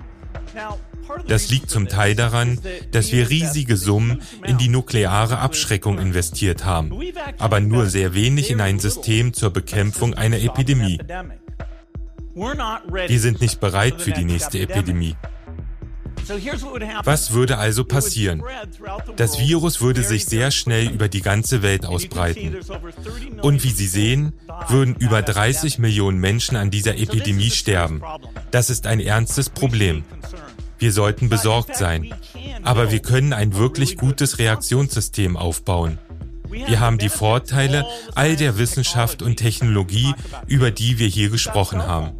Das 1.27 1.49
liegt 1.49 1.69
zum 1.69 1.87
Teil 1.87 2.15
daran, 2.15 2.59
dass 2.91 3.11
wir 3.11 3.29
riesige 3.29 3.77
Summen 3.77 4.21
in 4.45 4.57
die 4.57 4.69
nukleare 4.69 5.39
Abschreckung 5.39 5.99
investiert 5.99 6.65
haben, 6.65 6.91
aber 7.39 7.59
nur 7.59 7.87
sehr 7.87 8.13
wenig 8.13 8.49
in 8.51 8.61
ein 8.61 8.79
System 8.79 9.33
zur 9.33 9.51
Bekämpfung 9.51 10.13
einer 10.13 10.39
Epidemie. 10.39 10.99
Wir 12.35 13.19
sind 13.19 13.41
nicht 13.41 13.59
bereit 13.59 14.01
für 14.01 14.11
die 14.11 14.25
nächste 14.25 14.59
Epidemie. 14.59 15.15
Was 17.03 17.33
würde 17.33 17.57
also 17.57 17.83
passieren? 17.83 18.43
Das 19.17 19.39
Virus 19.39 19.81
würde 19.81 20.03
sich 20.03 20.25
sehr 20.25 20.51
schnell 20.51 20.89
über 20.89 21.09
die 21.09 21.21
ganze 21.21 21.61
Welt 21.61 21.85
ausbreiten. 21.85 22.57
Und 23.41 23.63
wie 23.63 23.71
Sie 23.71 23.87
sehen, 23.87 24.33
würden 24.69 24.95
über 24.95 25.21
30 25.21 25.79
Millionen 25.79 26.19
Menschen 26.19 26.55
an 26.55 26.71
dieser 26.71 26.97
Epidemie 26.97 27.51
sterben. 27.51 28.01
Das 28.51 28.69
ist 28.69 28.87
ein 28.87 28.99
ernstes 28.99 29.49
Problem. 29.49 30.03
Wir 30.83 30.91
sollten 30.91 31.29
besorgt 31.29 31.77
sein. 31.77 32.13
Aber 32.61 32.91
wir 32.91 32.99
können 32.99 33.31
ein 33.31 33.55
wirklich 33.55 33.95
gutes 33.95 34.37
Reaktionssystem 34.37 35.37
aufbauen. 35.37 35.97
Wir 36.49 36.81
haben 36.81 36.97
die 36.97 37.07
Vorteile 37.07 37.85
all 38.15 38.35
der 38.35 38.57
Wissenschaft 38.57 39.21
und 39.21 39.37
Technologie, 39.37 40.13
über 40.45 40.71
die 40.71 40.99
wir 40.99 41.07
hier 41.07 41.29
gesprochen 41.29 41.83
haben. 41.83 42.11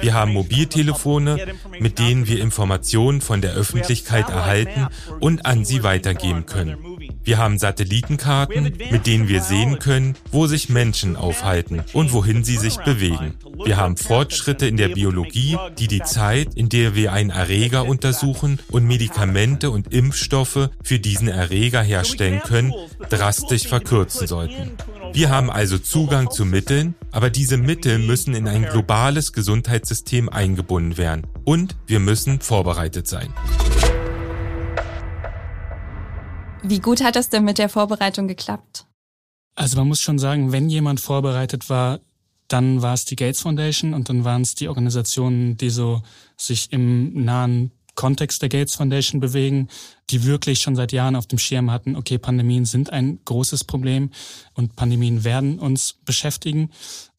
Wir 0.00 0.14
haben 0.14 0.32
Mobiltelefone, 0.32 1.46
mit 1.78 1.98
denen 1.98 2.26
wir 2.26 2.40
Informationen 2.40 3.20
von 3.20 3.42
der 3.42 3.52
Öffentlichkeit 3.52 4.30
erhalten 4.30 4.86
und 5.20 5.44
an 5.44 5.66
sie 5.66 5.82
weitergeben 5.82 6.46
können. 6.46 6.78
Wir 7.22 7.38
haben 7.38 7.58
Satellitenkarten, 7.58 8.72
mit 8.90 9.06
denen 9.06 9.28
wir 9.28 9.42
sehen 9.42 9.78
können, 9.78 10.16
wo 10.32 10.46
sich 10.46 10.68
Menschen 10.68 11.16
aufhalten 11.16 11.82
und 11.92 12.12
wohin 12.12 12.44
sie 12.44 12.56
sich 12.56 12.78
bewegen. 12.78 13.34
Wir 13.64 13.76
haben 13.76 13.96
Fortschritte 13.96 14.66
in 14.66 14.76
der 14.76 14.88
Biologie, 14.88 15.56
die 15.78 15.86
die 15.86 16.02
Zeit, 16.02 16.54
in 16.54 16.68
der 16.68 16.94
wir 16.94 17.12
einen 17.12 17.30
Erreger 17.30 17.84
untersuchen 17.84 18.58
und 18.70 18.86
Medikamente 18.86 19.70
und 19.70 19.92
Impfstoffe 19.92 20.70
für 20.82 20.98
diesen 20.98 21.28
Erreger 21.28 21.82
herstellen 21.82 22.40
können, 22.44 22.72
drastisch 23.10 23.68
verkürzen 23.68 24.26
sollten. 24.26 24.72
Wir 25.12 25.28
haben 25.28 25.50
also 25.50 25.78
Zugang 25.78 26.30
zu 26.30 26.44
Mitteln, 26.44 26.94
aber 27.10 27.30
diese 27.30 27.56
Mittel 27.56 27.98
müssen 27.98 28.34
in 28.34 28.48
ein 28.48 28.64
globales 28.64 29.32
Gesundheitssystem 29.32 30.28
eingebunden 30.28 30.96
werden. 30.96 31.26
Und 31.44 31.76
wir 31.86 32.00
müssen 32.00 32.40
vorbereitet 32.40 33.08
sein. 33.08 33.28
Wie 36.62 36.80
gut 36.80 37.02
hat 37.02 37.16
das 37.16 37.28
denn 37.28 37.44
mit 37.44 37.58
der 37.58 37.68
Vorbereitung 37.68 38.28
geklappt? 38.28 38.86
Also 39.54 39.76
man 39.78 39.88
muss 39.88 40.00
schon 40.00 40.18
sagen, 40.18 40.52
wenn 40.52 40.68
jemand 40.68 41.00
vorbereitet 41.00 41.68
war, 41.70 42.00
dann 42.48 42.82
war 42.82 42.94
es 42.94 43.04
die 43.04 43.16
Gates 43.16 43.40
Foundation 43.40 43.94
und 43.94 44.08
dann 44.08 44.24
waren 44.24 44.42
es 44.42 44.54
die 44.54 44.68
Organisationen, 44.68 45.56
die 45.56 45.70
so 45.70 46.02
sich 46.36 46.72
im 46.72 47.24
nahen 47.24 47.70
Kontext 48.00 48.40
der 48.40 48.48
Gates 48.48 48.76
Foundation 48.76 49.20
bewegen, 49.20 49.68
die 50.08 50.24
wirklich 50.24 50.62
schon 50.62 50.74
seit 50.74 50.90
Jahren 50.90 51.16
auf 51.16 51.26
dem 51.26 51.38
Schirm 51.38 51.70
hatten, 51.70 51.96
okay, 51.96 52.16
Pandemien 52.16 52.64
sind 52.64 52.90
ein 52.90 53.18
großes 53.26 53.64
Problem 53.64 54.08
und 54.54 54.74
Pandemien 54.74 55.22
werden 55.22 55.58
uns 55.58 55.96
beschäftigen. 56.06 56.70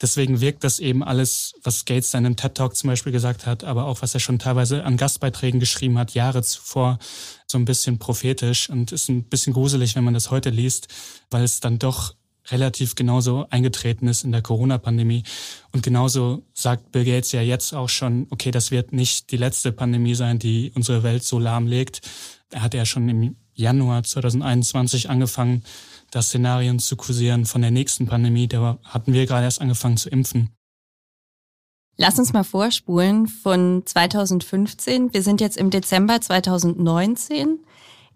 Deswegen 0.01 0.41
wirkt 0.41 0.63
das 0.63 0.79
eben 0.79 1.03
alles, 1.03 1.53
was 1.61 1.85
Gates 1.85 2.09
dann 2.09 2.25
im 2.25 2.35
TED 2.35 2.55
Talk 2.55 2.75
zum 2.75 2.88
Beispiel 2.88 3.11
gesagt 3.11 3.45
hat, 3.45 3.63
aber 3.63 3.85
auch 3.85 4.01
was 4.01 4.15
er 4.15 4.19
schon 4.19 4.39
teilweise 4.39 4.83
an 4.83 4.97
Gastbeiträgen 4.97 5.59
geschrieben 5.59 6.00
hat, 6.00 6.15
Jahre 6.15 6.41
zuvor, 6.41 6.97
so 7.45 7.59
ein 7.59 7.65
bisschen 7.65 8.00
prophetisch 8.00 8.67
und 8.67 8.91
ist 8.91 9.07
ein 9.07 9.25
bisschen 9.25 9.53
gruselig, 9.53 9.95
wenn 9.95 10.03
man 10.03 10.15
das 10.15 10.31
heute 10.31 10.50
liest, 10.50 10.88
weil 11.29 11.43
es 11.43 11.59
dann 11.59 11.77
doch 11.77 12.15
relativ 12.50 12.95
genauso 12.95 13.45
eingetreten 13.50 14.07
ist 14.07 14.24
in 14.24 14.31
der 14.31 14.41
Corona-Pandemie. 14.41 15.24
Und 15.71 15.83
genauso 15.83 16.43
sagt 16.53 16.91
Bill 16.91 17.05
Gates 17.05 17.31
ja 17.31 17.41
jetzt 17.41 17.74
auch 17.74 17.89
schon, 17.89 18.27
okay, 18.29 18.51
das 18.51 18.71
wird 18.71 18.93
nicht 18.93 19.31
die 19.31 19.38
letzte 19.38 19.71
Pandemie 19.71 20.15
sein, 20.15 20.39
die 20.39 20.71
unsere 20.75 21.03
Welt 21.03 21.24
so 21.24 21.39
lahmlegt. 21.39 22.01
Er 22.50 22.63
hat 22.63 22.74
ja 22.74 22.86
schon 22.86 23.07
im 23.10 23.36
Januar 23.53 24.03
2021 24.03 25.10
angefangen, 25.10 25.63
das 26.10 26.27
Szenarien 26.27 26.79
zu 26.79 26.95
kursieren 26.95 27.45
von 27.45 27.62
der 27.62 27.71
nächsten 27.71 28.07
Pandemie. 28.07 28.48
Da 28.48 28.79
hatten 28.83 29.13
wir 29.13 29.25
gerade 29.25 29.45
erst 29.45 29.62
angefangen 29.62 29.98
zu 29.98 30.10
impfen. 30.10 30.50
Lass 31.98 32.17
uns 32.17 32.33
mal 32.33 32.43
vorspulen 32.43 33.27
von 33.27 33.83
2015. 33.86 35.13
Wir 35.13 35.21
sind 35.21 35.39
jetzt 35.39 35.57
im 35.57 35.69
Dezember 35.69 36.19
2019. 36.19 37.60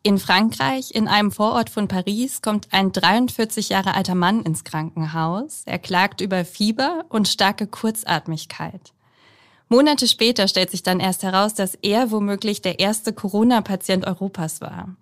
In 0.06 0.20
Frankreich, 0.20 0.92
in 0.94 1.08
einem 1.08 1.32
Vorort 1.32 1.72
von 1.72 1.88
Paris, 1.88 2.44
kommt 2.44 2.68
ein 2.70 2.92
43 2.92 3.70
Jahre 3.70 3.96
alter 3.96 4.14
Mann 4.14 4.44
ins 4.44 4.64
Krankenhaus. 4.64 5.64
Er 5.66 5.80
klagt 5.80 6.22
über 6.22 6.46
Fieber 6.46 7.06
und 7.10 7.28
starke 7.28 7.66
Kurzatmigkeit. 7.66 8.94
Monate 9.68 10.08
später 10.08 10.48
stellt 10.48 10.70
sich 10.70 10.84
dann 10.84 11.00
erst 11.00 11.24
heraus, 11.24 11.56
dass 11.56 11.74
er 11.82 12.12
womöglich 12.12 12.62
der 12.62 12.78
erste 12.78 13.14
Corona-Patient 13.14 14.06
Europas 14.06 14.62
war. 14.62 14.96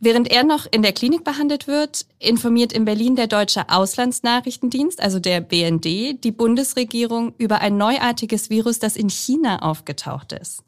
Während 0.00 0.30
er 0.30 0.42
noch 0.42 0.66
in 0.70 0.80
der 0.80 0.94
Klinik 0.94 1.22
behandelt 1.22 1.66
wird, 1.66 2.06
informiert 2.18 2.72
in 2.72 2.86
Berlin 2.86 3.14
der 3.14 3.26
Deutsche 3.26 3.68
Auslandsnachrichtendienst, 3.68 5.02
also 5.02 5.20
der 5.20 5.42
BND, 5.42 6.24
die 6.24 6.32
Bundesregierung 6.32 7.34
über 7.36 7.60
ein 7.60 7.76
neuartiges 7.76 8.48
Virus, 8.48 8.78
das 8.78 8.96
in 8.96 9.10
China 9.10 9.58
aufgetaucht 9.58 10.32
ist. 10.32 10.64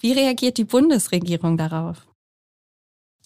Wie 0.00 0.12
reagiert 0.12 0.56
die 0.56 0.64
Bundesregierung 0.64 1.58
darauf? 1.58 2.07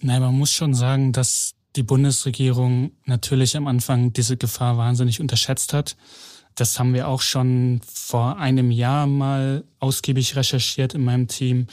Nein, 0.04 0.20
man 0.20 0.36
muss 0.36 0.52
schon 0.52 0.74
sagen, 0.74 1.12
dass 1.12 1.54
die 1.76 1.84
Bundesregierung 1.84 2.90
natürlich 3.06 3.56
am 3.56 3.68
Anfang 3.68 4.12
diese 4.12 4.36
Gefahr 4.36 4.76
wahnsinnig 4.76 5.20
unterschätzt 5.20 5.72
hat. 5.72 5.96
Das 6.56 6.78
haben 6.80 6.92
wir 6.92 7.06
auch 7.06 7.22
schon 7.22 7.80
vor 7.86 8.36
einem 8.38 8.72
Jahr 8.72 9.06
mal 9.06 9.62
ausgiebig 9.78 10.34
recherchiert 10.34 10.94
in 10.94 11.04
meinem 11.04 11.28
Team. 11.28 11.68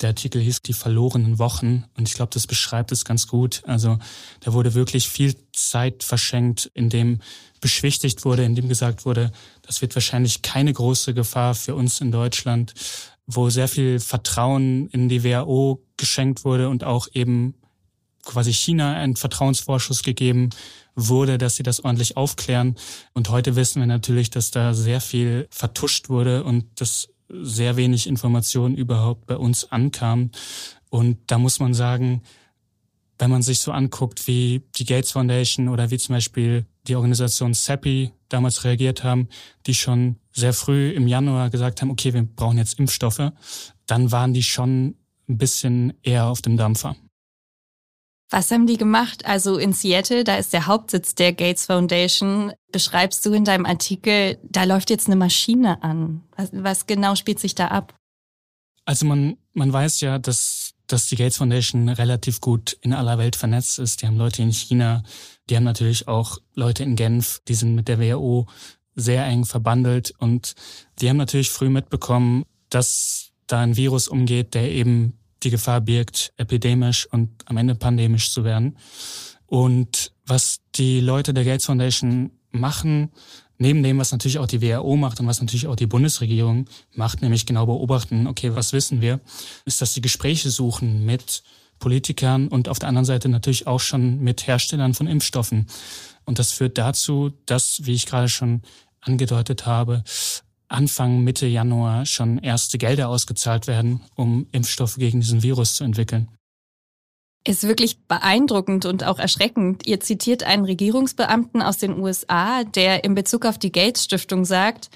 Der 0.00 0.08
Artikel 0.08 0.40
hieß 0.40 0.62
Die 0.62 0.72
verlorenen 0.72 1.38
Wochen 1.38 1.84
und 1.98 2.08
ich 2.08 2.14
glaube, 2.14 2.30
das 2.32 2.46
beschreibt 2.46 2.92
es 2.92 3.04
ganz 3.04 3.28
gut. 3.28 3.62
Also 3.66 3.98
da 4.40 4.54
wurde 4.54 4.72
wirklich 4.72 5.10
viel 5.10 5.36
Zeit 5.52 6.02
verschenkt, 6.02 6.70
in 6.72 6.88
dem 6.88 7.20
beschwichtigt 7.60 8.24
wurde, 8.24 8.44
in 8.44 8.54
dem 8.54 8.70
gesagt 8.70 9.04
wurde, 9.04 9.32
das 9.60 9.82
wird 9.82 9.94
wahrscheinlich 9.94 10.40
keine 10.40 10.72
große 10.72 11.12
Gefahr 11.12 11.54
für 11.54 11.74
uns 11.74 12.00
in 12.00 12.10
Deutschland, 12.10 12.72
wo 13.26 13.50
sehr 13.50 13.68
viel 13.68 14.00
Vertrauen 14.00 14.88
in 14.88 15.10
die 15.10 15.24
WHO 15.24 15.82
geschenkt 15.98 16.44
wurde 16.44 16.70
und 16.70 16.82
auch 16.82 17.08
eben 17.12 17.54
quasi 18.26 18.52
China 18.52 18.94
einen 18.94 19.16
Vertrauensvorschuss 19.16 20.02
gegeben 20.02 20.50
wurde, 20.94 21.38
dass 21.38 21.56
sie 21.56 21.62
das 21.62 21.84
ordentlich 21.84 22.16
aufklären. 22.16 22.76
Und 23.14 23.30
heute 23.30 23.56
wissen 23.56 23.80
wir 23.80 23.86
natürlich, 23.86 24.30
dass 24.30 24.50
da 24.50 24.74
sehr 24.74 25.00
viel 25.00 25.46
vertuscht 25.50 26.10
wurde 26.10 26.44
und 26.44 26.80
dass 26.80 27.08
sehr 27.28 27.76
wenig 27.76 28.06
Informationen 28.06 28.76
überhaupt 28.76 29.26
bei 29.26 29.36
uns 29.36 29.70
ankam. 29.72 30.30
Und 30.90 31.18
da 31.26 31.38
muss 31.38 31.60
man 31.60 31.74
sagen, 31.74 32.22
wenn 33.18 33.30
man 33.30 33.42
sich 33.42 33.60
so 33.60 33.72
anguckt, 33.72 34.26
wie 34.26 34.62
die 34.76 34.84
Gates 34.84 35.12
Foundation 35.12 35.68
oder 35.68 35.90
wie 35.90 35.98
zum 35.98 36.14
Beispiel 36.14 36.66
die 36.86 36.96
Organisation 36.96 37.54
CEPI 37.54 38.12
damals 38.28 38.64
reagiert 38.64 39.02
haben, 39.02 39.28
die 39.66 39.74
schon 39.74 40.16
sehr 40.32 40.52
früh 40.52 40.90
im 40.90 41.08
Januar 41.08 41.50
gesagt 41.50 41.80
haben, 41.80 41.90
okay, 41.90 42.12
wir 42.12 42.22
brauchen 42.22 42.58
jetzt 42.58 42.78
Impfstoffe, 42.78 43.32
dann 43.86 44.12
waren 44.12 44.34
die 44.34 44.42
schon 44.42 44.96
ein 45.28 45.38
bisschen 45.38 45.94
eher 46.02 46.26
auf 46.26 46.42
dem 46.42 46.56
Dampfer. 46.56 46.96
Was 48.30 48.50
haben 48.50 48.66
die 48.66 48.76
gemacht? 48.76 49.24
Also 49.24 49.56
in 49.56 49.72
Seattle, 49.72 50.24
da 50.24 50.36
ist 50.36 50.52
der 50.52 50.66
Hauptsitz 50.66 51.14
der 51.14 51.32
Gates 51.32 51.66
Foundation. 51.66 52.52
Beschreibst 52.72 53.24
du 53.24 53.32
in 53.32 53.44
deinem 53.44 53.66
Artikel, 53.66 54.38
da 54.42 54.64
läuft 54.64 54.90
jetzt 54.90 55.06
eine 55.06 55.16
Maschine 55.16 55.82
an. 55.82 56.22
Was, 56.36 56.50
was 56.52 56.86
genau 56.86 57.14
spielt 57.14 57.38
sich 57.38 57.54
da 57.54 57.68
ab? 57.68 57.94
Also 58.84 59.06
man, 59.06 59.36
man 59.52 59.72
weiß 59.72 60.00
ja, 60.00 60.18
dass, 60.18 60.74
dass 60.88 61.06
die 61.06 61.16
Gates 61.16 61.36
Foundation 61.36 61.88
relativ 61.88 62.40
gut 62.40 62.76
in 62.80 62.92
aller 62.92 63.18
Welt 63.18 63.36
vernetzt 63.36 63.78
ist. 63.78 64.02
Die 64.02 64.06
haben 64.06 64.16
Leute 64.16 64.42
in 64.42 64.52
China, 64.52 65.04
die 65.48 65.56
haben 65.56 65.64
natürlich 65.64 66.08
auch 66.08 66.38
Leute 66.54 66.82
in 66.82 66.96
Genf, 66.96 67.40
die 67.46 67.54
sind 67.54 67.74
mit 67.74 67.86
der 67.86 68.00
WHO 68.00 68.46
sehr 68.96 69.24
eng 69.26 69.44
verbandelt 69.44 70.14
und 70.18 70.54
die 70.98 71.08
haben 71.08 71.16
natürlich 71.18 71.50
früh 71.50 71.68
mitbekommen, 71.68 72.44
dass 72.70 73.30
da 73.46 73.60
ein 73.60 73.76
Virus 73.76 74.08
umgeht, 74.08 74.54
der 74.54 74.70
eben 74.70 75.18
die 75.42 75.50
Gefahr 75.50 75.80
birgt, 75.80 76.32
epidemisch 76.36 77.06
und 77.12 77.30
am 77.46 77.56
Ende 77.56 77.74
pandemisch 77.74 78.30
zu 78.30 78.44
werden. 78.44 78.76
Und 79.46 80.12
was 80.26 80.60
die 80.74 81.00
Leute 81.00 81.32
der 81.32 81.44
Gates 81.44 81.66
Foundation 81.66 82.32
machen, 82.50 83.10
neben 83.58 83.82
dem, 83.82 83.98
was 83.98 84.12
natürlich 84.12 84.38
auch 84.38 84.46
die 84.46 84.62
WHO 84.62 84.96
macht 84.96 85.20
und 85.20 85.26
was 85.26 85.40
natürlich 85.40 85.66
auch 85.66 85.76
die 85.76 85.86
Bundesregierung 85.86 86.66
macht, 86.92 87.22
nämlich 87.22 87.46
genau 87.46 87.66
beobachten, 87.66 88.26
okay, 88.26 88.54
was 88.54 88.72
wissen 88.72 89.00
wir, 89.00 89.20
ist, 89.64 89.80
dass 89.80 89.94
sie 89.94 90.00
Gespräche 90.00 90.50
suchen 90.50 91.04
mit 91.04 91.42
Politikern 91.78 92.48
und 92.48 92.68
auf 92.68 92.78
der 92.78 92.88
anderen 92.88 93.04
Seite 93.04 93.28
natürlich 93.28 93.66
auch 93.66 93.80
schon 93.80 94.20
mit 94.20 94.46
Herstellern 94.46 94.94
von 94.94 95.06
Impfstoffen. 95.06 95.66
Und 96.24 96.38
das 96.38 96.52
führt 96.52 96.78
dazu, 96.78 97.32
dass, 97.46 97.84
wie 97.84 97.92
ich 97.92 98.06
gerade 98.06 98.28
schon 98.28 98.62
angedeutet 99.00 99.66
habe, 99.66 100.02
Anfang, 100.68 101.22
Mitte 101.22 101.46
Januar 101.46 102.06
schon 102.06 102.38
erste 102.38 102.78
Gelder 102.78 103.08
ausgezahlt 103.08 103.66
werden, 103.66 104.00
um 104.14 104.46
Impfstoffe 104.52 104.96
gegen 104.96 105.20
diesen 105.20 105.42
Virus 105.42 105.74
zu 105.74 105.84
entwickeln. 105.84 106.28
Ist 107.46 107.62
wirklich 107.62 108.00
beeindruckend 108.08 108.86
und 108.86 109.04
auch 109.04 109.20
erschreckend. 109.20 109.86
Ihr 109.86 110.00
zitiert 110.00 110.42
einen 110.42 110.64
Regierungsbeamten 110.64 111.62
aus 111.62 111.78
den 111.78 111.98
USA, 111.98 112.64
der 112.64 113.04
in 113.04 113.14
Bezug 113.14 113.46
auf 113.46 113.56
die 113.56 113.70
Gates 113.70 114.04
Stiftung 114.04 114.44
sagt, 114.44 114.90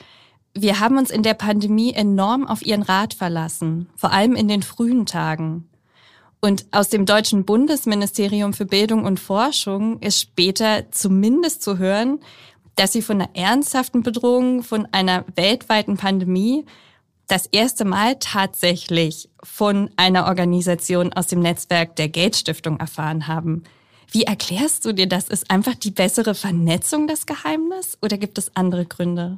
wir 0.52 0.80
haben 0.80 0.98
uns 0.98 1.10
in 1.10 1.22
der 1.22 1.34
Pandemie 1.34 1.92
enorm 1.92 2.46
auf 2.46 2.66
Ihren 2.66 2.82
Rat 2.82 3.14
verlassen, 3.14 3.88
vor 3.94 4.12
allem 4.12 4.34
in 4.34 4.48
den 4.48 4.62
frühen 4.62 5.06
Tagen. 5.06 5.68
Und 6.40 6.66
aus 6.72 6.88
dem 6.88 7.06
deutschen 7.06 7.44
Bundesministerium 7.44 8.54
für 8.54 8.64
Bildung 8.64 9.04
und 9.04 9.20
Forschung 9.20 10.00
ist 10.00 10.20
später 10.20 10.90
zumindest 10.90 11.62
zu 11.62 11.78
hören, 11.78 12.18
dass 12.80 12.92
sie 12.92 13.02
von 13.02 13.20
einer 13.20 13.36
ernsthaften 13.36 14.02
Bedrohung, 14.02 14.62
von 14.62 14.88
einer 14.90 15.26
weltweiten 15.36 15.98
Pandemie 15.98 16.64
das 17.26 17.44
erste 17.44 17.84
Mal 17.84 18.16
tatsächlich 18.18 19.28
von 19.42 19.90
einer 19.96 20.24
Organisation 20.24 21.12
aus 21.12 21.26
dem 21.26 21.40
Netzwerk 21.40 21.94
der 21.96 22.08
Gates 22.08 22.40
Stiftung 22.40 22.80
erfahren 22.80 23.26
haben. 23.26 23.64
Wie 24.10 24.22
erklärst 24.22 24.86
du 24.86 24.94
dir 24.94 25.06
das? 25.06 25.28
Ist 25.28 25.50
einfach 25.50 25.74
die 25.74 25.90
bessere 25.90 26.34
Vernetzung 26.34 27.06
das 27.06 27.26
Geheimnis 27.26 27.98
oder 28.00 28.16
gibt 28.16 28.38
es 28.38 28.56
andere 28.56 28.86
Gründe? 28.86 29.36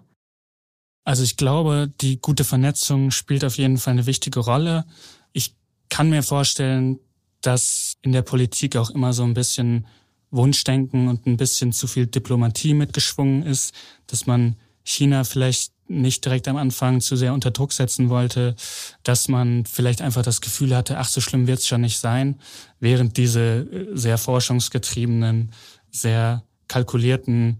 Also 1.02 1.24
ich 1.24 1.36
glaube, 1.36 1.90
die 2.00 2.20
gute 2.20 2.44
Vernetzung 2.44 3.10
spielt 3.10 3.44
auf 3.44 3.58
jeden 3.58 3.78
Fall 3.78 3.94
eine 3.94 4.06
wichtige 4.06 4.38
Rolle. 4.38 4.84
Ich 5.32 5.56
kann 5.88 6.10
mir 6.10 6.22
vorstellen, 6.22 7.00
dass 7.40 7.96
in 8.02 8.12
der 8.12 8.22
Politik 8.22 8.76
auch 8.76 8.90
immer 8.90 9.12
so 9.12 9.24
ein 9.24 9.34
bisschen 9.34 9.88
Wunschdenken 10.32 11.08
und 11.08 11.26
ein 11.26 11.36
bisschen 11.36 11.72
zu 11.72 11.86
viel 11.86 12.06
Diplomatie 12.06 12.74
mitgeschwungen 12.74 13.44
ist, 13.44 13.72
dass 14.08 14.26
man 14.26 14.56
China 14.82 15.22
vielleicht 15.22 15.72
nicht 15.86 16.24
direkt 16.24 16.48
am 16.48 16.56
Anfang 16.56 17.00
zu 17.00 17.16
sehr 17.16 17.34
unter 17.34 17.50
Druck 17.50 17.72
setzen 17.72 18.08
wollte, 18.08 18.56
dass 19.02 19.28
man 19.28 19.64
vielleicht 19.66 20.00
einfach 20.00 20.22
das 20.22 20.40
Gefühl 20.40 20.74
hatte, 20.74 20.98
ach 20.98 21.08
so 21.08 21.20
schlimm 21.20 21.46
wird's 21.46 21.68
schon 21.68 21.82
nicht 21.82 21.98
sein, 21.98 22.40
während 22.80 23.16
diese 23.16 23.40
äh, 23.40 23.86
sehr 23.92 24.18
forschungsgetriebenen, 24.18 25.52
sehr 25.90 26.42
kalkulierten 26.66 27.58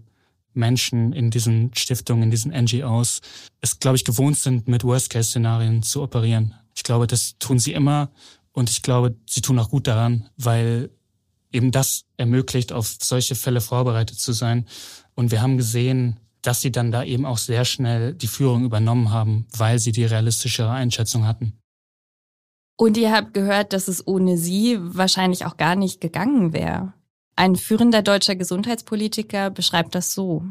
Menschen 0.53 1.13
in 1.13 1.31
diesen 1.31 1.71
Stiftungen, 1.75 2.23
in 2.23 2.31
diesen 2.31 2.51
NGOs 2.51 3.21
es, 3.61 3.79
glaube 3.79 3.97
ich, 3.97 4.05
gewohnt 4.05 4.37
sind, 4.37 4.67
mit 4.67 4.83
Worst-Case-Szenarien 4.83 5.83
zu 5.83 6.01
operieren. 6.01 6.55
Ich 6.75 6.83
glaube, 6.83 7.07
das 7.07 7.37
tun 7.39 7.59
sie 7.59 7.73
immer 7.73 8.11
und 8.51 8.69
ich 8.69 8.81
glaube, 8.81 9.15
sie 9.27 9.41
tun 9.41 9.59
auch 9.59 9.69
gut 9.69 9.87
daran, 9.87 10.29
weil 10.37 10.89
eben 11.53 11.71
das 11.71 12.03
ermöglicht, 12.17 12.73
auf 12.73 12.97
solche 13.01 13.35
Fälle 13.35 13.61
vorbereitet 13.61 14.19
zu 14.19 14.33
sein. 14.33 14.67
Und 15.15 15.31
wir 15.31 15.41
haben 15.41 15.57
gesehen, 15.57 16.17
dass 16.41 16.59
sie 16.59 16.71
dann 16.71 16.91
da 16.91 17.03
eben 17.03 17.25
auch 17.25 17.37
sehr 17.37 17.63
schnell 17.63 18.13
die 18.13 18.27
Führung 18.27 18.65
übernommen 18.65 19.11
haben, 19.11 19.45
weil 19.55 19.79
sie 19.79 19.91
die 19.91 20.05
realistischere 20.05 20.71
Einschätzung 20.71 21.25
hatten. 21.25 21.53
Und 22.75 22.97
ihr 22.97 23.11
habt 23.11 23.33
gehört, 23.33 23.71
dass 23.71 23.87
es 23.87 24.05
ohne 24.05 24.37
sie 24.37 24.77
wahrscheinlich 24.81 25.45
auch 25.45 25.57
gar 25.57 25.75
nicht 25.75 26.01
gegangen 26.01 26.53
wäre. 26.53 26.93
Ein 27.35 27.55
führender 27.55 28.01
deutscher 28.01 28.35
Gesundheitspolitiker 28.35 29.49
beschreibt 29.49 29.95
das 29.95 30.13
so. 30.13 30.43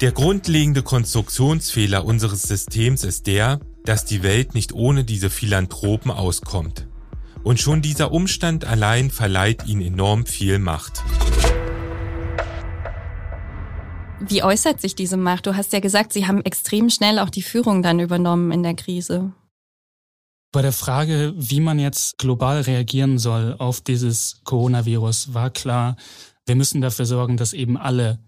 Der 0.00 0.12
grundlegende 0.12 0.82
Konstruktionsfehler 0.82 2.04
unseres 2.04 2.42
Systems 2.42 3.04
ist 3.04 3.26
der, 3.26 3.60
dass 3.84 4.04
die 4.04 4.22
Welt 4.22 4.54
nicht 4.54 4.72
ohne 4.72 5.04
diese 5.04 5.30
Philanthropen 5.30 6.10
auskommt. 6.10 6.88
Und 7.44 7.58
schon 7.58 7.82
dieser 7.82 8.12
Umstand 8.12 8.64
allein 8.64 9.10
verleiht 9.10 9.66
ihnen 9.66 9.82
enorm 9.82 10.26
viel 10.26 10.58
Macht. 10.58 11.02
Wie 14.20 14.44
äußert 14.44 14.80
sich 14.80 14.94
diese 14.94 15.16
Macht? 15.16 15.46
Du 15.46 15.56
hast 15.56 15.72
ja 15.72 15.80
gesagt, 15.80 16.12
sie 16.12 16.26
haben 16.26 16.44
extrem 16.44 16.90
schnell 16.90 17.18
auch 17.18 17.30
die 17.30 17.42
Führung 17.42 17.82
dann 17.82 17.98
übernommen 17.98 18.52
in 18.52 18.62
der 18.62 18.74
Krise. 18.74 19.32
Bei 20.52 20.62
der 20.62 20.72
Frage, 20.72 21.32
wie 21.36 21.60
man 21.60 21.78
jetzt 21.78 22.18
global 22.18 22.60
reagieren 22.60 23.18
soll 23.18 23.56
auf 23.58 23.80
dieses 23.80 24.42
Coronavirus, 24.44 25.34
war 25.34 25.50
klar, 25.50 25.96
wir 26.46 26.54
müssen 26.54 26.80
dafür 26.80 27.06
sorgen, 27.06 27.36
dass 27.36 27.52
eben 27.52 27.76
alle 27.76 28.20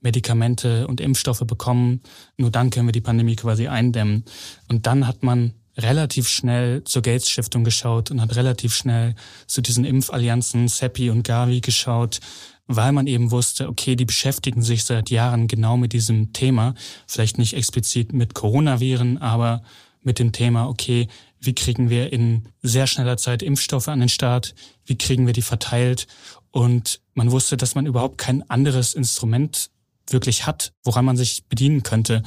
Medikamente 0.00 0.86
und 0.86 1.00
Impfstoffe 1.00 1.44
bekommen. 1.46 2.00
Nur 2.38 2.50
dann 2.50 2.70
können 2.70 2.88
wir 2.88 2.92
die 2.92 3.00
Pandemie 3.00 3.36
quasi 3.36 3.68
eindämmen. 3.68 4.24
Und 4.68 4.86
dann 4.86 5.06
hat 5.06 5.22
man 5.22 5.54
relativ 5.76 6.28
schnell 6.28 6.84
zur 6.84 7.02
Gates 7.02 7.30
Stiftung 7.30 7.64
geschaut 7.64 8.10
und 8.10 8.20
hat 8.20 8.36
relativ 8.36 8.74
schnell 8.74 9.14
zu 9.46 9.60
diesen 9.60 9.84
Impfallianzen 9.84 10.68
CEPI 10.68 11.10
und 11.10 11.22
Gavi 11.22 11.60
geschaut, 11.60 12.20
weil 12.66 12.92
man 12.92 13.06
eben 13.06 13.30
wusste, 13.30 13.68
okay, 13.68 13.96
die 13.96 14.04
beschäftigen 14.04 14.62
sich 14.62 14.84
seit 14.84 15.10
Jahren 15.10 15.48
genau 15.48 15.76
mit 15.76 15.92
diesem 15.92 16.32
Thema, 16.32 16.74
vielleicht 17.06 17.38
nicht 17.38 17.54
explizit 17.54 18.12
mit 18.12 18.34
Coronaviren, 18.34 19.18
aber 19.18 19.62
mit 20.02 20.18
dem 20.18 20.32
Thema, 20.32 20.68
okay, 20.68 21.08
wie 21.40 21.54
kriegen 21.54 21.90
wir 21.90 22.12
in 22.12 22.48
sehr 22.62 22.86
schneller 22.86 23.16
Zeit 23.16 23.42
Impfstoffe 23.42 23.88
an 23.88 24.00
den 24.00 24.08
Start, 24.08 24.54
wie 24.84 24.96
kriegen 24.96 25.26
wir 25.26 25.32
die 25.32 25.42
verteilt? 25.42 26.06
Und 26.50 27.00
man 27.14 27.30
wusste, 27.30 27.56
dass 27.56 27.74
man 27.74 27.86
überhaupt 27.86 28.18
kein 28.18 28.48
anderes 28.48 28.94
Instrument 28.94 29.70
wirklich 30.12 30.46
hat, 30.46 30.72
woran 30.84 31.04
man 31.04 31.16
sich 31.16 31.44
bedienen 31.48 31.82
könnte. 31.82 32.22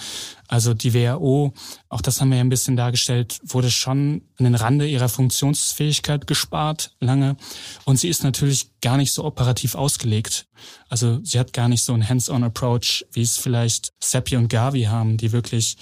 Also 0.48 0.74
die 0.74 0.94
WHO, 0.94 1.54
auch 1.90 2.02
das 2.02 2.22
haben 2.22 2.30
wir 2.30 2.38
ja 2.38 2.44
ein 2.44 2.50
bisschen 2.50 2.76
dargestellt, 2.76 3.40
wurde 3.44 3.72
schon 3.72 4.24
an 4.38 4.46
den 4.46 4.56
Rande 4.56 4.88
ihrer 4.88 5.10
Funktionsfähigkeit 5.10 6.28
gespart 6.28 6.96
lange. 7.00 7.38
Und 7.86 8.00
sie 8.00 8.10
ist 8.10 8.24
natürlich 8.24 8.70
gar 8.82 8.98
nicht 8.98 9.14
so 9.14 9.24
operativ 9.24 9.76
ausgelegt. 9.76 10.48
Also 10.90 11.20
sie 11.24 11.40
hat 11.40 11.54
gar 11.54 11.68
nicht 11.68 11.84
so 11.84 11.94
einen 11.94 12.08
Hands-on-Approach, 12.08 13.06
wie 13.12 13.22
es 13.22 13.38
vielleicht 13.38 13.94
Seppi 14.00 14.36
und 14.36 14.50
Gavi 14.50 14.84
haben, 14.84 15.18
die 15.18 15.32
wirklich 15.32 15.78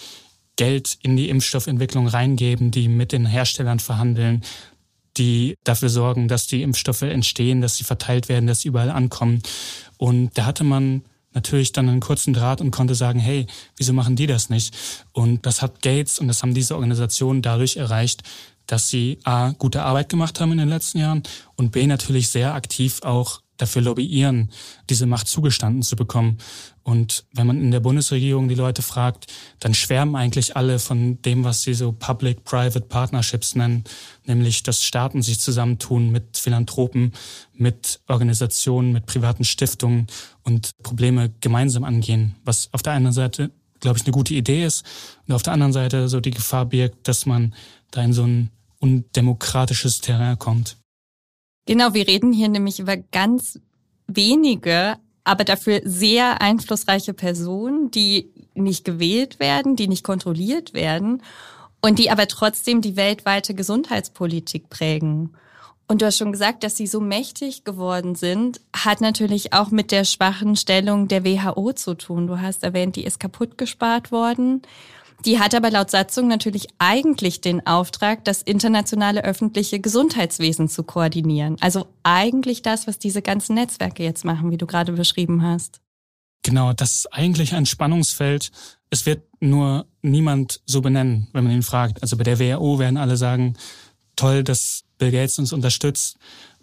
Geld 0.55 0.97
in 1.01 1.17
die 1.17 1.29
Impfstoffentwicklung 1.29 2.07
reingeben, 2.07 2.71
die 2.71 2.87
mit 2.87 3.11
den 3.11 3.25
Herstellern 3.25 3.79
verhandeln, 3.79 4.43
die 5.17 5.55
dafür 5.63 5.89
sorgen, 5.89 6.27
dass 6.27 6.47
die 6.47 6.61
Impfstoffe 6.61 7.03
entstehen, 7.03 7.61
dass 7.61 7.77
sie 7.77 7.83
verteilt 7.83 8.29
werden, 8.29 8.47
dass 8.47 8.61
sie 8.61 8.67
überall 8.69 8.89
ankommen. 8.89 9.41
Und 9.97 10.37
da 10.37 10.45
hatte 10.45 10.63
man 10.63 11.03
natürlich 11.33 11.71
dann 11.71 11.89
einen 11.89 11.99
kurzen 11.99 12.33
Draht 12.33 12.61
und 12.61 12.71
konnte 12.71 12.95
sagen, 12.95 13.19
hey, 13.19 13.47
wieso 13.77 13.93
machen 13.93 14.15
die 14.15 14.27
das 14.27 14.49
nicht? 14.49 14.75
Und 15.11 15.45
das 15.45 15.61
hat 15.61 15.81
Gates 15.81 16.19
und 16.19 16.27
das 16.27 16.41
haben 16.41 16.53
diese 16.53 16.75
Organisationen 16.75 17.41
dadurch 17.41 17.77
erreicht, 17.77 18.23
dass 18.67 18.89
sie 18.89 19.19
A, 19.23 19.51
gute 19.51 19.83
Arbeit 19.83 20.09
gemacht 20.09 20.39
haben 20.39 20.51
in 20.53 20.57
den 20.57 20.69
letzten 20.69 20.99
Jahren 20.99 21.23
und 21.55 21.71
B, 21.71 21.85
natürlich 21.85 22.29
sehr 22.29 22.53
aktiv 22.53 23.01
auch 23.03 23.42
dafür 23.57 23.81
lobbyieren, 23.81 24.49
diese 24.89 25.05
Macht 25.05 25.27
zugestanden 25.27 25.83
zu 25.83 25.95
bekommen. 25.95 26.37
Und 26.83 27.25
wenn 27.33 27.47
man 27.47 27.61
in 27.61 27.71
der 27.71 27.79
Bundesregierung 27.79 28.49
die 28.49 28.55
Leute 28.55 28.81
fragt, 28.81 29.31
dann 29.59 29.73
schwärmen 29.73 30.15
eigentlich 30.15 30.57
alle 30.57 30.79
von 30.79 31.21
dem, 31.21 31.43
was 31.43 31.61
sie 31.61 31.73
so 31.73 31.91
Public-Private 31.91 32.81
Partnerships 32.81 33.55
nennen, 33.55 33.83
nämlich 34.25 34.63
dass 34.63 34.83
Staaten 34.83 35.21
sich 35.21 35.39
zusammentun 35.39 36.11
mit 36.11 36.37
Philanthropen, 36.37 37.13
mit 37.53 38.01
Organisationen, 38.07 38.91
mit 38.91 39.05
privaten 39.05 39.43
Stiftungen 39.43 40.07
und 40.43 40.71
Probleme 40.83 41.31
gemeinsam 41.39 41.83
angehen, 41.83 42.35
was 42.43 42.69
auf 42.73 42.81
der 42.81 42.93
einen 42.93 43.13
Seite, 43.13 43.51
glaube 43.79 43.97
ich, 43.97 44.05
eine 44.05 44.13
gute 44.13 44.33
Idee 44.33 44.65
ist 44.65 44.83
und 45.27 45.33
auf 45.33 45.43
der 45.43 45.53
anderen 45.53 45.73
Seite 45.73 46.09
so 46.09 46.19
die 46.19 46.31
Gefahr 46.31 46.65
birgt, 46.65 47.07
dass 47.07 47.25
man 47.25 47.53
da 47.91 48.01
in 48.01 48.13
so 48.13 48.23
ein 48.23 48.49
undemokratisches 48.79 50.01
Terrain 50.01 50.37
kommt. 50.37 50.82
Genau, 51.65 51.93
wir 51.93 52.07
reden 52.07 52.33
hier 52.33 52.49
nämlich 52.49 52.79
über 52.79 52.97
ganz 52.97 53.59
wenige, 54.07 54.97
aber 55.23 55.43
dafür 55.43 55.81
sehr 55.85 56.41
einflussreiche 56.41 57.13
Personen, 57.13 57.89
die 57.91 58.31
nicht 58.53 58.83
gewählt 58.83 59.39
werden, 59.39 59.75
die 59.75 59.87
nicht 59.87 60.03
kontrolliert 60.03 60.73
werden 60.73 61.21
und 61.81 61.99
die 61.99 62.11
aber 62.11 62.27
trotzdem 62.27 62.81
die 62.81 62.95
weltweite 62.95 63.53
Gesundheitspolitik 63.53 64.69
prägen. 64.69 65.33
Und 65.87 66.01
du 66.01 66.05
hast 66.05 66.17
schon 66.17 66.31
gesagt, 66.31 66.63
dass 66.63 66.77
sie 66.77 66.87
so 66.87 67.01
mächtig 67.01 67.65
geworden 67.65 68.15
sind, 68.15 68.61
hat 68.75 69.01
natürlich 69.01 69.53
auch 69.53 69.69
mit 69.69 69.91
der 69.91 70.05
schwachen 70.05 70.55
Stellung 70.55 71.07
der 71.07 71.25
WHO 71.25 71.73
zu 71.73 71.95
tun. 71.95 72.27
Du 72.27 72.39
hast 72.41 72.63
erwähnt, 72.63 72.95
die 72.95 73.03
ist 73.03 73.19
kaputt 73.19 73.57
gespart 73.57 74.11
worden. 74.11 74.61
Die 75.25 75.39
hat 75.39 75.55
aber 75.55 75.71
laut 75.71 75.89
Satzung 75.89 76.27
natürlich 76.27 76.67
eigentlich 76.79 77.39
den 77.39 77.65
Auftrag, 77.65 78.25
das 78.25 78.41
internationale 78.41 79.23
öffentliche 79.23 79.79
Gesundheitswesen 79.79 80.67
zu 80.67 80.83
koordinieren. 80.83 81.57
Also 81.61 81.87
eigentlich 82.03 82.61
das, 82.61 82.87
was 82.87 82.99
diese 82.99 83.21
ganzen 83.21 83.55
Netzwerke 83.55 84.03
jetzt 84.03 84.25
machen, 84.25 84.51
wie 84.51 84.57
du 84.57 84.65
gerade 84.65 84.91
beschrieben 84.91 85.43
hast. 85.43 85.79
Genau, 86.43 86.73
das 86.73 86.93
ist 86.93 87.13
eigentlich 87.13 87.53
ein 87.53 87.65
Spannungsfeld. 87.65 88.51
Es 88.89 89.05
wird 89.05 89.23
nur 89.39 89.85
niemand 90.01 90.61
so 90.65 90.81
benennen, 90.81 91.29
wenn 91.31 91.45
man 91.45 91.53
ihn 91.53 91.63
fragt. 91.63 92.01
Also 92.01 92.17
bei 92.17 92.23
der 92.23 92.39
WHO 92.39 92.79
werden 92.79 92.97
alle 92.97 93.15
sagen, 93.15 93.55
toll, 94.17 94.43
dass 94.43 94.83
Bill 94.97 95.11
Gates 95.11 95.39
uns 95.39 95.53
unterstützt. 95.53 96.17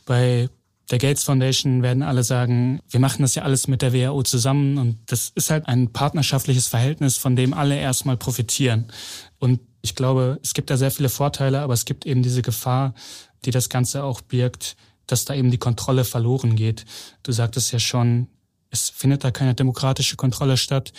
Bei 0.04 0.50
der 0.90 0.98
Gates 0.98 1.22
Foundation 1.22 1.83
werden 1.83 2.03
alle 2.03 2.24
sagen, 2.24 2.81
wir 2.88 3.00
machen 3.00 3.22
das 3.22 3.35
ja 3.35 3.42
alles 3.42 3.68
mit 3.68 3.81
der 3.81 3.92
WHO 3.92 4.22
zusammen 4.22 4.76
und 4.79 4.98
das 5.07 5.31
ist 5.35 5.50
halt 5.50 5.66
ein 5.68 5.92
partnerschaftliches 5.92 6.66
Verhältnis, 6.66 7.16
von 7.16 7.37
dem 7.37 7.55
alle 7.55 7.79
erstmal 7.79 8.16
profitieren. 8.16 8.87
Und 9.38 9.61
ich 9.83 9.94
glaube, 9.94 10.40
es 10.42 10.53
gibt 10.53 10.68
da 10.68 10.76
sehr 10.76 10.90
viele 10.90 11.09
Vorteile, 11.09 11.61
aber 11.61 11.74
es 11.74 11.85
gibt 11.85 12.07
eben 12.07 12.22
diese 12.22 12.42
Gefahr, 12.42 12.94
die 13.44 13.53
das 13.53 13.68
Ganze 13.68 14.03
auch 14.03 14.20
birgt, 14.20 14.76
dass 15.07 15.24
da 15.24 15.35
eben 15.35 15.50
die 15.50 15.59
Kontrolle 15.59 16.05
verloren 16.05 16.57
geht. 16.57 16.85
Du 17.22 17.33
sagtest 17.33 17.72
ja 17.72 17.79
schon, 17.79 18.26
es 18.70 18.88
findet 18.88 19.24
da 19.24 19.30
keine 19.30 19.54
demokratische 19.54 20.16
Kontrolle 20.16 20.56
statt. 20.56 20.92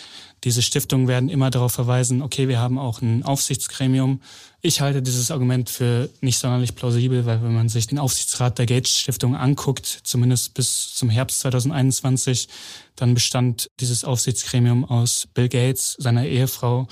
Diese 0.44 0.60
Stiftungen 0.60 1.08
werden 1.08 1.30
immer 1.30 1.50
darauf 1.50 1.72
verweisen, 1.72 2.20
okay, 2.20 2.48
wir 2.48 2.58
haben 2.58 2.78
auch 2.78 3.00
ein 3.00 3.22
Aufsichtsgremium. 3.22 4.20
Ich 4.60 4.80
halte 4.80 5.00
dieses 5.00 5.30
Argument 5.30 5.70
für 5.70 6.10
nicht 6.20 6.38
sonderlich 6.38 6.74
plausibel, 6.74 7.24
weil 7.24 7.42
wenn 7.42 7.54
man 7.54 7.68
sich 7.70 7.86
den 7.86 7.98
Aufsichtsrat 7.98 8.58
der 8.58 8.66
Gates 8.66 8.98
Stiftung 8.98 9.34
anguckt, 9.36 9.86
zumindest 10.02 10.52
bis 10.54 10.94
zum 10.94 11.08
Herbst 11.08 11.40
2021, 11.40 12.48
dann 12.94 13.14
bestand 13.14 13.70
dieses 13.80 14.04
Aufsichtsgremium 14.04 14.84
aus 14.84 15.28
Bill 15.32 15.48
Gates, 15.48 15.96
seiner 15.98 16.26
Ehefrau 16.26 16.88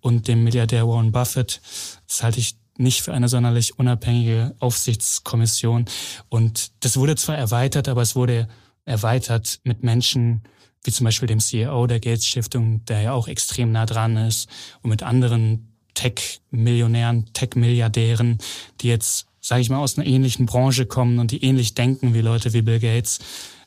und 0.00 0.28
dem 0.28 0.44
Milliardär 0.44 0.88
Warren 0.88 1.12
Buffett. 1.12 1.60
Das 2.08 2.22
halte 2.22 2.40
ich 2.40 2.56
nicht 2.78 3.02
für 3.02 3.12
eine 3.12 3.28
sonderlich 3.28 3.78
unabhängige 3.78 4.54
Aufsichtskommission. 4.58 5.84
Und 6.30 6.70
das 6.80 6.96
wurde 6.96 7.16
zwar 7.16 7.36
erweitert, 7.36 7.88
aber 7.88 8.00
es 8.00 8.16
wurde 8.16 8.48
erweitert 8.84 9.60
mit 9.64 9.82
Menschen, 9.82 10.42
wie 10.84 10.90
zum 10.90 11.04
Beispiel 11.04 11.28
dem 11.28 11.40
CEO 11.40 11.86
der 11.86 12.00
Gates 12.00 12.26
Stiftung, 12.26 12.84
der 12.86 13.02
ja 13.02 13.12
auch 13.12 13.28
extrem 13.28 13.72
nah 13.72 13.86
dran 13.86 14.16
ist, 14.16 14.48
und 14.82 14.90
mit 14.90 15.02
anderen 15.02 15.76
Tech-Millionären, 15.94 17.32
Tech-Milliardären, 17.32 18.38
die 18.80 18.88
jetzt, 18.88 19.26
sage 19.40 19.60
ich 19.60 19.70
mal, 19.70 19.78
aus 19.78 19.96
einer 19.96 20.06
ähnlichen 20.06 20.46
Branche 20.46 20.86
kommen 20.86 21.18
und 21.18 21.30
die 21.30 21.44
ähnlich 21.44 21.74
denken 21.74 22.14
wie 22.14 22.20
Leute 22.20 22.52
wie 22.52 22.62
Bill 22.62 22.80
Gates. 22.80 23.20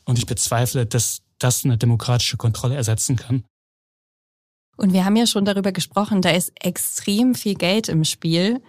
Und 0.04 0.18
ich 0.18 0.26
bezweifle, 0.26 0.86
dass 0.86 1.22
das 1.38 1.64
eine 1.64 1.78
demokratische 1.78 2.36
Kontrolle 2.36 2.76
ersetzen 2.76 3.16
kann. 3.16 3.44
Und 4.76 4.92
wir 4.92 5.04
haben 5.04 5.16
ja 5.16 5.26
schon 5.26 5.44
darüber 5.44 5.72
gesprochen, 5.72 6.20
da 6.20 6.30
ist 6.30 6.52
extrem 6.62 7.34
viel 7.34 7.54
Geld 7.54 7.88
im 7.88 8.04
Spiel. 8.04 8.62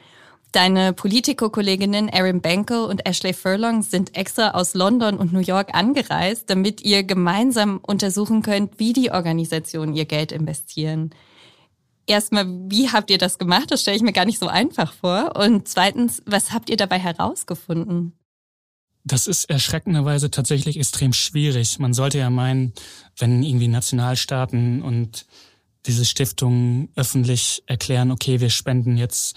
Deine 0.53 0.93
Politico-Kolleginnen 0.93 2.07
Erin 2.07 2.41
Banko 2.41 2.85
und 2.85 3.05
Ashley 3.05 3.33
Furlong 3.33 3.81
sind 3.81 4.15
extra 4.15 4.51
aus 4.51 4.73
London 4.73 5.17
und 5.17 5.33
New 5.33 5.39
York 5.41 5.75
angereist, 5.75 6.49
damit 6.49 6.81
ihr 6.81 7.03
gemeinsam 7.03 7.79
untersuchen 7.85 8.41
könnt, 8.41 8.79
wie 8.79 8.93
die 8.93 9.11
Organisationen 9.11 9.93
ihr 9.93 10.05
Geld 10.05 10.31
investieren. 10.31 11.11
Erstmal, 12.05 12.45
wie 12.69 12.89
habt 12.89 13.11
ihr 13.11 13.17
das 13.17 13.37
gemacht? 13.37 13.69
Das 13.69 13.81
stelle 13.81 13.97
ich 13.97 14.03
mir 14.03 14.13
gar 14.13 14.23
nicht 14.23 14.39
so 14.39 14.47
einfach 14.47 14.93
vor. 14.93 15.35
Und 15.35 15.67
zweitens, 15.67 16.23
was 16.25 16.53
habt 16.53 16.69
ihr 16.69 16.77
dabei 16.77 16.97
herausgefunden? 16.97 18.13
Das 19.03 19.27
ist 19.27 19.49
erschreckenderweise 19.49 20.31
tatsächlich 20.31 20.77
extrem 20.77 21.11
schwierig. 21.11 21.79
Man 21.79 21.93
sollte 21.93 22.17
ja 22.17 22.29
meinen, 22.29 22.73
wenn 23.17 23.43
irgendwie 23.43 23.67
Nationalstaaten 23.67 24.81
und 24.81 25.25
diese 25.85 26.05
Stiftungen 26.05 26.89
öffentlich 26.95 27.63
erklären, 27.67 28.11
okay, 28.11 28.39
wir 28.39 28.49
spenden 28.49 28.97
jetzt 28.97 29.35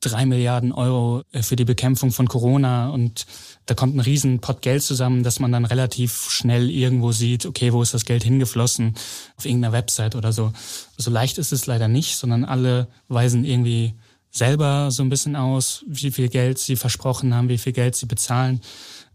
drei 0.00 0.26
Milliarden 0.26 0.72
Euro 0.72 1.22
äh, 1.32 1.42
für 1.42 1.56
die 1.56 1.64
Bekämpfung 1.64 2.12
von 2.12 2.28
Corona 2.28 2.90
und 2.90 3.26
da 3.66 3.74
kommt 3.74 3.96
ein 3.96 4.00
riesen 4.00 4.40
Pot 4.40 4.62
Geld 4.62 4.82
zusammen, 4.82 5.22
dass 5.22 5.40
man 5.40 5.52
dann 5.52 5.64
relativ 5.64 6.30
schnell 6.30 6.70
irgendwo 6.70 7.12
sieht, 7.12 7.46
okay, 7.46 7.72
wo 7.72 7.82
ist 7.82 7.94
das 7.94 8.04
Geld 8.04 8.22
hingeflossen, 8.22 8.94
auf 9.36 9.44
irgendeiner 9.44 9.72
Website 9.72 10.14
oder 10.14 10.32
so. 10.32 10.52
So 10.96 11.10
leicht 11.10 11.38
ist 11.38 11.52
es 11.52 11.66
leider 11.66 11.88
nicht, 11.88 12.16
sondern 12.16 12.44
alle 12.44 12.88
weisen 13.08 13.44
irgendwie 13.44 13.94
selber 14.30 14.90
so 14.90 15.02
ein 15.02 15.08
bisschen 15.08 15.34
aus, 15.34 15.84
wie 15.88 16.10
viel 16.10 16.28
Geld 16.28 16.58
sie 16.58 16.76
versprochen 16.76 17.34
haben, 17.34 17.48
wie 17.48 17.58
viel 17.58 17.72
Geld 17.72 17.96
sie 17.96 18.06
bezahlen. 18.06 18.60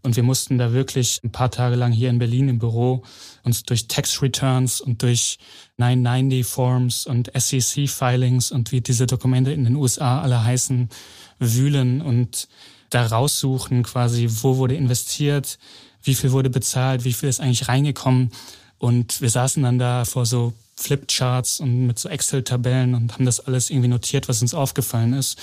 Und 0.02 0.16
wir 0.16 0.24
mussten 0.24 0.58
da 0.58 0.72
wirklich 0.72 1.20
ein 1.22 1.30
paar 1.30 1.50
Tage 1.50 1.76
lang 1.76 1.92
hier 1.92 2.10
in 2.10 2.18
Berlin 2.18 2.48
im 2.48 2.58
Büro 2.58 3.02
uns 3.44 3.62
durch 3.62 3.86
Tax 3.86 4.20
Returns 4.20 4.80
und 4.80 5.02
durch 5.02 5.38
990 5.76 6.44
Forms 6.44 7.06
und 7.06 7.30
SEC 7.36 7.88
Filings 7.88 8.50
und 8.50 8.72
wie 8.72 8.80
diese 8.80 9.06
Dokumente 9.06 9.52
in 9.52 9.64
den 9.64 9.76
USA 9.76 10.20
alle 10.20 10.42
heißen, 10.42 10.88
wühlen 11.38 12.02
und 12.02 12.48
da 12.90 13.06
raussuchen 13.06 13.84
quasi, 13.84 14.28
wo 14.28 14.56
wurde 14.56 14.74
investiert, 14.74 15.58
wie 16.02 16.14
viel 16.14 16.32
wurde 16.32 16.50
bezahlt, 16.50 17.04
wie 17.04 17.12
viel 17.12 17.28
ist 17.28 17.40
eigentlich 17.40 17.68
reingekommen. 17.68 18.32
Und 18.78 19.20
wir 19.20 19.30
saßen 19.30 19.62
dann 19.62 19.78
da 19.78 20.04
vor 20.04 20.26
so 20.26 20.52
Flipcharts 20.76 21.60
und 21.60 21.86
mit 21.86 21.98
so 22.00 22.08
Excel-Tabellen 22.08 22.94
und 22.94 23.14
haben 23.14 23.24
das 23.24 23.38
alles 23.38 23.70
irgendwie 23.70 23.88
notiert, 23.88 24.28
was 24.28 24.42
uns 24.42 24.52
aufgefallen 24.52 25.12
ist 25.12 25.38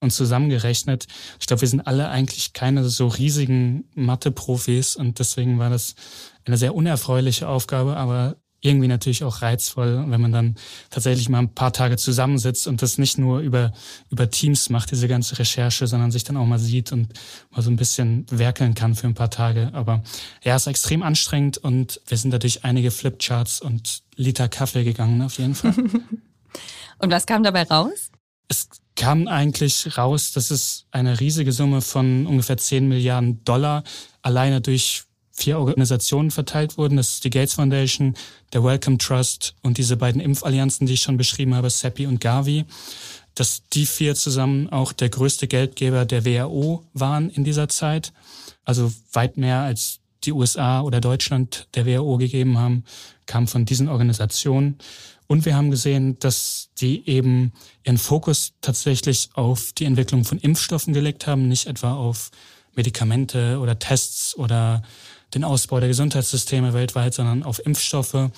und 0.00 0.10
zusammengerechnet. 0.10 1.06
Ich 1.38 1.46
glaube, 1.46 1.60
wir 1.60 1.68
sind 1.68 1.86
alle 1.86 2.08
eigentlich 2.08 2.52
keine 2.52 2.88
so 2.88 3.06
riesigen 3.08 3.84
Mathe-Profis 3.94 4.96
und 4.96 5.18
deswegen 5.18 5.58
war 5.58 5.70
das 5.70 5.94
eine 6.44 6.56
sehr 6.56 6.74
unerfreuliche 6.74 7.48
Aufgabe, 7.48 7.96
aber 7.96 8.36
irgendwie 8.62 8.88
natürlich 8.88 9.24
auch 9.24 9.42
reizvoll, 9.42 10.04
wenn 10.08 10.20
man 10.20 10.32
dann 10.32 10.56
tatsächlich 10.90 11.28
mal 11.28 11.38
ein 11.38 11.54
paar 11.54 11.72
Tage 11.72 11.96
zusammensitzt 11.96 12.66
und 12.66 12.82
das 12.82 12.98
nicht 12.98 13.16
nur 13.16 13.40
über, 13.40 13.72
über 14.10 14.30
Teams 14.30 14.68
macht, 14.68 14.90
diese 14.90 15.08
ganze 15.08 15.38
Recherche, 15.38 15.86
sondern 15.86 16.10
sich 16.10 16.24
dann 16.24 16.36
auch 16.36 16.44
mal 16.44 16.58
sieht 16.58 16.92
und 16.92 17.08
mal 17.50 17.62
so 17.62 17.70
ein 17.70 17.76
bisschen 17.76 18.26
werkeln 18.30 18.74
kann 18.74 18.94
für 18.94 19.06
ein 19.06 19.14
paar 19.14 19.30
Tage. 19.30 19.70
Aber 19.72 20.02
ja, 20.44 20.56
es 20.56 20.62
ist 20.62 20.68
extrem 20.68 21.02
anstrengend 21.02 21.56
und 21.58 22.00
wir 22.06 22.18
sind 22.18 22.32
dadurch 22.32 22.64
einige 22.64 22.90
Flipcharts 22.90 23.62
und 23.62 24.02
Liter 24.16 24.48
Kaffee 24.48 24.84
gegangen, 24.84 25.22
auf 25.22 25.38
jeden 25.38 25.54
Fall. 25.54 25.74
und 26.98 27.10
was 27.10 27.24
kam 27.24 27.42
dabei 27.42 27.62
raus? 27.62 28.10
Es 28.48 28.68
kam 29.00 29.28
eigentlich 29.28 29.96
raus, 29.96 30.32
dass 30.32 30.50
es 30.50 30.84
eine 30.90 31.20
riesige 31.20 31.52
Summe 31.52 31.80
von 31.80 32.26
ungefähr 32.26 32.58
10 32.58 32.86
Milliarden 32.86 33.42
Dollar 33.44 33.82
alleine 34.20 34.60
durch 34.60 35.04
vier 35.32 35.58
Organisationen 35.58 36.30
verteilt 36.30 36.76
wurden. 36.76 36.98
Das 36.98 37.12
ist 37.12 37.24
die 37.24 37.30
Gates 37.30 37.54
Foundation, 37.54 38.14
der 38.52 38.62
Wellcome 38.62 38.98
Trust 38.98 39.54
und 39.62 39.78
diese 39.78 39.96
beiden 39.96 40.20
Impfallianzen, 40.20 40.86
die 40.86 40.92
ich 40.92 41.00
schon 41.00 41.16
beschrieben 41.16 41.54
habe, 41.54 41.70
CEPI 41.70 42.08
und 42.08 42.20
Gavi. 42.20 42.66
Dass 43.34 43.62
die 43.72 43.86
vier 43.86 44.14
zusammen 44.16 44.68
auch 44.68 44.92
der 44.92 45.08
größte 45.08 45.48
Geldgeber 45.48 46.04
der 46.04 46.26
WHO 46.26 46.84
waren 46.92 47.30
in 47.30 47.42
dieser 47.42 47.70
Zeit. 47.70 48.12
Also 48.66 48.92
weit 49.14 49.38
mehr 49.38 49.60
als 49.60 49.99
die 50.24 50.32
USA 50.32 50.80
oder 50.80 51.00
Deutschland 51.00 51.68
der 51.74 51.86
WHO 51.86 52.16
gegeben 52.18 52.58
haben, 52.58 52.84
kam 53.26 53.46
von 53.46 53.64
diesen 53.64 53.88
Organisationen. 53.88 54.78
Und 55.26 55.44
wir 55.44 55.54
haben 55.54 55.70
gesehen, 55.70 56.18
dass 56.18 56.70
die 56.80 57.08
eben 57.08 57.52
ihren 57.84 57.98
Fokus 57.98 58.52
tatsächlich 58.60 59.30
auf 59.34 59.72
die 59.72 59.84
Entwicklung 59.84 60.24
von 60.24 60.38
Impfstoffen 60.38 60.92
gelegt 60.92 61.26
haben, 61.26 61.48
nicht 61.48 61.66
etwa 61.66 61.94
auf 61.94 62.30
Medikamente 62.74 63.58
oder 63.58 63.78
Tests 63.78 64.36
oder 64.36 64.82
den 65.34 65.44
Ausbau 65.44 65.78
der 65.78 65.88
Gesundheitssysteme 65.88 66.72
weltweit, 66.72 67.14
sondern 67.14 67.42
auf 67.42 67.64
Impfstoffe 67.64 68.30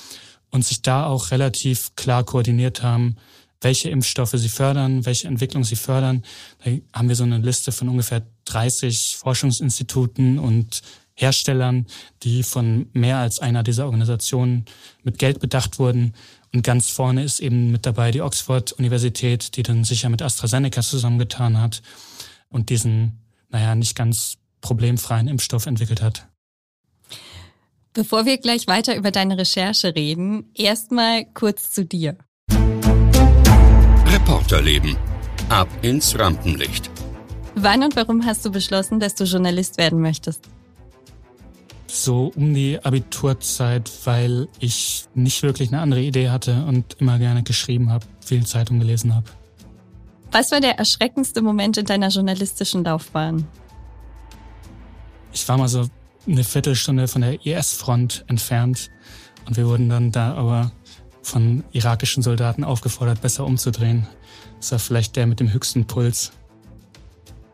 und 0.50 0.64
sich 0.64 0.82
da 0.82 1.06
auch 1.06 1.30
relativ 1.30 1.96
klar 1.96 2.24
koordiniert 2.24 2.82
haben, 2.82 3.16
welche 3.62 3.88
Impfstoffe 3.88 4.34
sie 4.34 4.48
fördern, 4.48 5.06
welche 5.06 5.28
Entwicklung 5.28 5.64
sie 5.64 5.76
fördern. 5.76 6.22
Da 6.64 6.72
haben 6.92 7.08
wir 7.08 7.16
so 7.16 7.24
eine 7.24 7.38
Liste 7.38 7.72
von 7.72 7.88
ungefähr 7.88 8.22
30 8.44 9.16
Forschungsinstituten 9.18 10.38
und 10.38 10.82
Herstellern, 11.22 11.86
die 12.22 12.42
von 12.42 12.88
mehr 12.92 13.18
als 13.18 13.38
einer 13.38 13.62
dieser 13.62 13.86
Organisationen 13.86 14.66
mit 15.02 15.18
Geld 15.18 15.40
bedacht 15.40 15.78
wurden. 15.78 16.14
Und 16.52 16.62
ganz 16.62 16.90
vorne 16.90 17.24
ist 17.24 17.40
eben 17.40 17.70
mit 17.72 17.86
dabei 17.86 18.10
die 18.10 18.20
Oxford-Universität, 18.20 19.56
die 19.56 19.62
dann 19.62 19.84
sicher 19.84 20.10
mit 20.10 20.20
AstraZeneca 20.20 20.82
zusammengetan 20.82 21.60
hat 21.60 21.80
und 22.50 22.68
diesen, 22.68 23.20
naja, 23.48 23.74
nicht 23.74 23.96
ganz 23.96 24.36
problemfreien 24.60 25.28
Impfstoff 25.28 25.66
entwickelt 25.66 26.02
hat. 26.02 26.26
Bevor 27.94 28.24
wir 28.24 28.38
gleich 28.38 28.66
weiter 28.66 28.96
über 28.96 29.10
deine 29.10 29.36
Recherche 29.36 29.94
reden, 29.94 30.50
erstmal 30.54 31.26
kurz 31.34 31.72
zu 31.72 31.84
dir. 31.84 32.16
Reporterleben. 34.06 34.96
Ab 35.48 35.68
ins 35.82 36.18
Rampenlicht. 36.18 36.90
Wann 37.54 37.82
und 37.82 37.96
warum 37.96 38.24
hast 38.24 38.44
du 38.46 38.50
beschlossen, 38.50 38.98
dass 38.98 39.14
du 39.14 39.24
Journalist 39.24 39.76
werden 39.76 40.00
möchtest? 40.00 40.48
So 41.92 42.32
um 42.34 42.54
die 42.54 42.82
Abiturzeit, 42.82 43.90
weil 44.04 44.48
ich 44.58 45.04
nicht 45.14 45.42
wirklich 45.42 45.68
eine 45.68 45.80
andere 45.80 46.00
Idee 46.00 46.30
hatte 46.30 46.64
und 46.64 46.94
immer 46.98 47.18
gerne 47.18 47.42
geschrieben 47.42 47.90
habe, 47.90 48.06
viel 48.24 48.46
Zeitung 48.46 48.78
gelesen 48.78 49.14
habe. 49.14 49.26
Was 50.30 50.50
war 50.50 50.60
der 50.60 50.78
erschreckendste 50.78 51.42
Moment 51.42 51.76
in 51.76 51.84
deiner 51.84 52.08
journalistischen 52.08 52.84
Laufbahn? 52.84 53.46
Ich 55.32 55.46
war 55.46 55.58
mal 55.58 55.68
so 55.68 55.86
eine 56.26 56.44
Viertelstunde 56.44 57.08
von 57.08 57.20
der 57.22 57.44
IS-Front 57.44 58.24
entfernt 58.28 58.90
und 59.46 59.56
wir 59.56 59.66
wurden 59.66 59.88
dann 59.88 60.12
da 60.12 60.34
aber 60.34 60.72
von 61.22 61.62
irakischen 61.72 62.22
Soldaten 62.22 62.64
aufgefordert, 62.64 63.20
besser 63.20 63.44
umzudrehen. 63.44 64.06
Das 64.58 64.72
war 64.72 64.78
vielleicht 64.78 65.16
der 65.16 65.26
mit 65.26 65.40
dem 65.40 65.52
höchsten 65.52 65.86
Puls. 65.86 66.32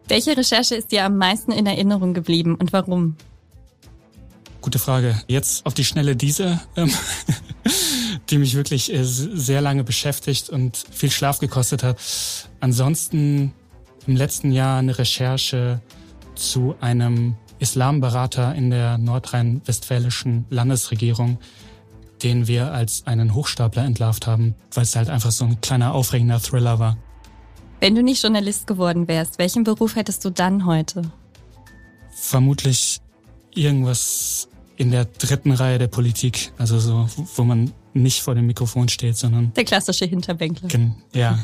Welche 0.07 0.37
Recherche 0.37 0.77
ist 0.77 0.93
dir 0.93 1.05
am 1.05 1.17
meisten 1.17 1.53
in 1.53 1.67
Erinnerung 1.67 2.15
geblieben 2.15 2.55
und 2.55 2.73
warum? 2.73 3.17
Gute 4.61 4.79
Frage. 4.79 5.21
Jetzt 5.29 5.65
auf 5.67 5.75
die 5.75 5.85
Schnelle 5.85 6.17
diese. 6.17 6.61
Ähm, 6.77 6.91
die 8.31 8.39
mich 8.39 8.55
wirklich 8.55 8.93
äh, 8.93 9.05
sehr 9.05 9.61
lange 9.61 9.85
beschäftigt 9.85 10.51
und 10.51 10.77
viel 10.91 11.11
Schlaf 11.11 11.39
gekostet 11.39 11.83
hat. 11.83 11.99
Ansonsten 12.61 13.53
im 14.07 14.17
letzten 14.17 14.53
Jahr 14.53 14.79
eine 14.79 14.99
Recherche 14.99 15.81
zu 16.35 16.75
einem 16.81 17.37
Islamberater 17.59 18.55
in 18.55 18.71
der 18.71 18.99
nordrhein-westfälischen 18.99 20.47
Landesregierung, 20.51 21.39
den 22.23 22.47
wir 22.47 22.73
als 22.73 23.07
einen 23.07 23.35
Hochstapler 23.35 23.85
entlarvt 23.85 24.27
haben, 24.27 24.55
weil 24.73 24.85
es 24.85 24.97
halt 24.97 25.09
einfach 25.09 25.33
so 25.33 25.45
ein 25.45 25.61
kleiner 25.61 25.95
aufregender 25.95 26.41
Thriller 26.41 26.79
war. 26.79 26.97
Wenn 27.81 27.95
du 27.95 28.03
nicht 28.03 28.23
Journalist 28.23 28.67
geworden 28.67 29.09
wärst, 29.09 29.39
welchen 29.39 29.65
Beruf 29.65 29.97
hättest 29.97 30.25
du 30.25 30.31
dann 30.31 30.67
heute? 30.67 31.03
Vermutlich 32.11 33.01
irgendwas 33.55 34.49
in 34.77 34.91
der 34.91 35.07
dritten 35.07 35.53
Reihe 35.53 35.79
der 35.79 35.89
Politik, 35.89 36.53
also 36.57 36.79
so, 36.79 37.09
wo 37.35 37.45
man 37.45 37.73
nicht 37.95 38.23
vor 38.23 38.35
dem 38.35 38.47
Mikrofon 38.47 38.89
steht, 38.89 39.17
sondern 39.17 39.53
der 39.55 39.65
klassische 39.65 40.05
Hinterbänkler. 40.05 40.69
Ja, 41.13 41.39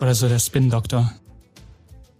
oder 0.00 0.14
so 0.14 0.28
der 0.28 0.38
Spin-Doktor. 0.38 1.12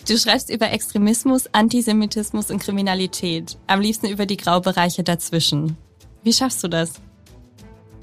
Du 0.07 0.17
schreibst 0.17 0.49
über 0.49 0.71
Extremismus, 0.71 1.53
Antisemitismus 1.53 2.51
und 2.51 2.61
Kriminalität. 2.61 3.59
Am 3.67 3.83
liebsten 3.83 4.07
über 4.07 4.25
die 4.25 4.39
Graubereiche 4.39 5.03
dazwischen. 5.03 5.77
Wie 6.23 6.33
schaffst 6.33 6.65
du 6.65 6.69
das? 6.69 6.93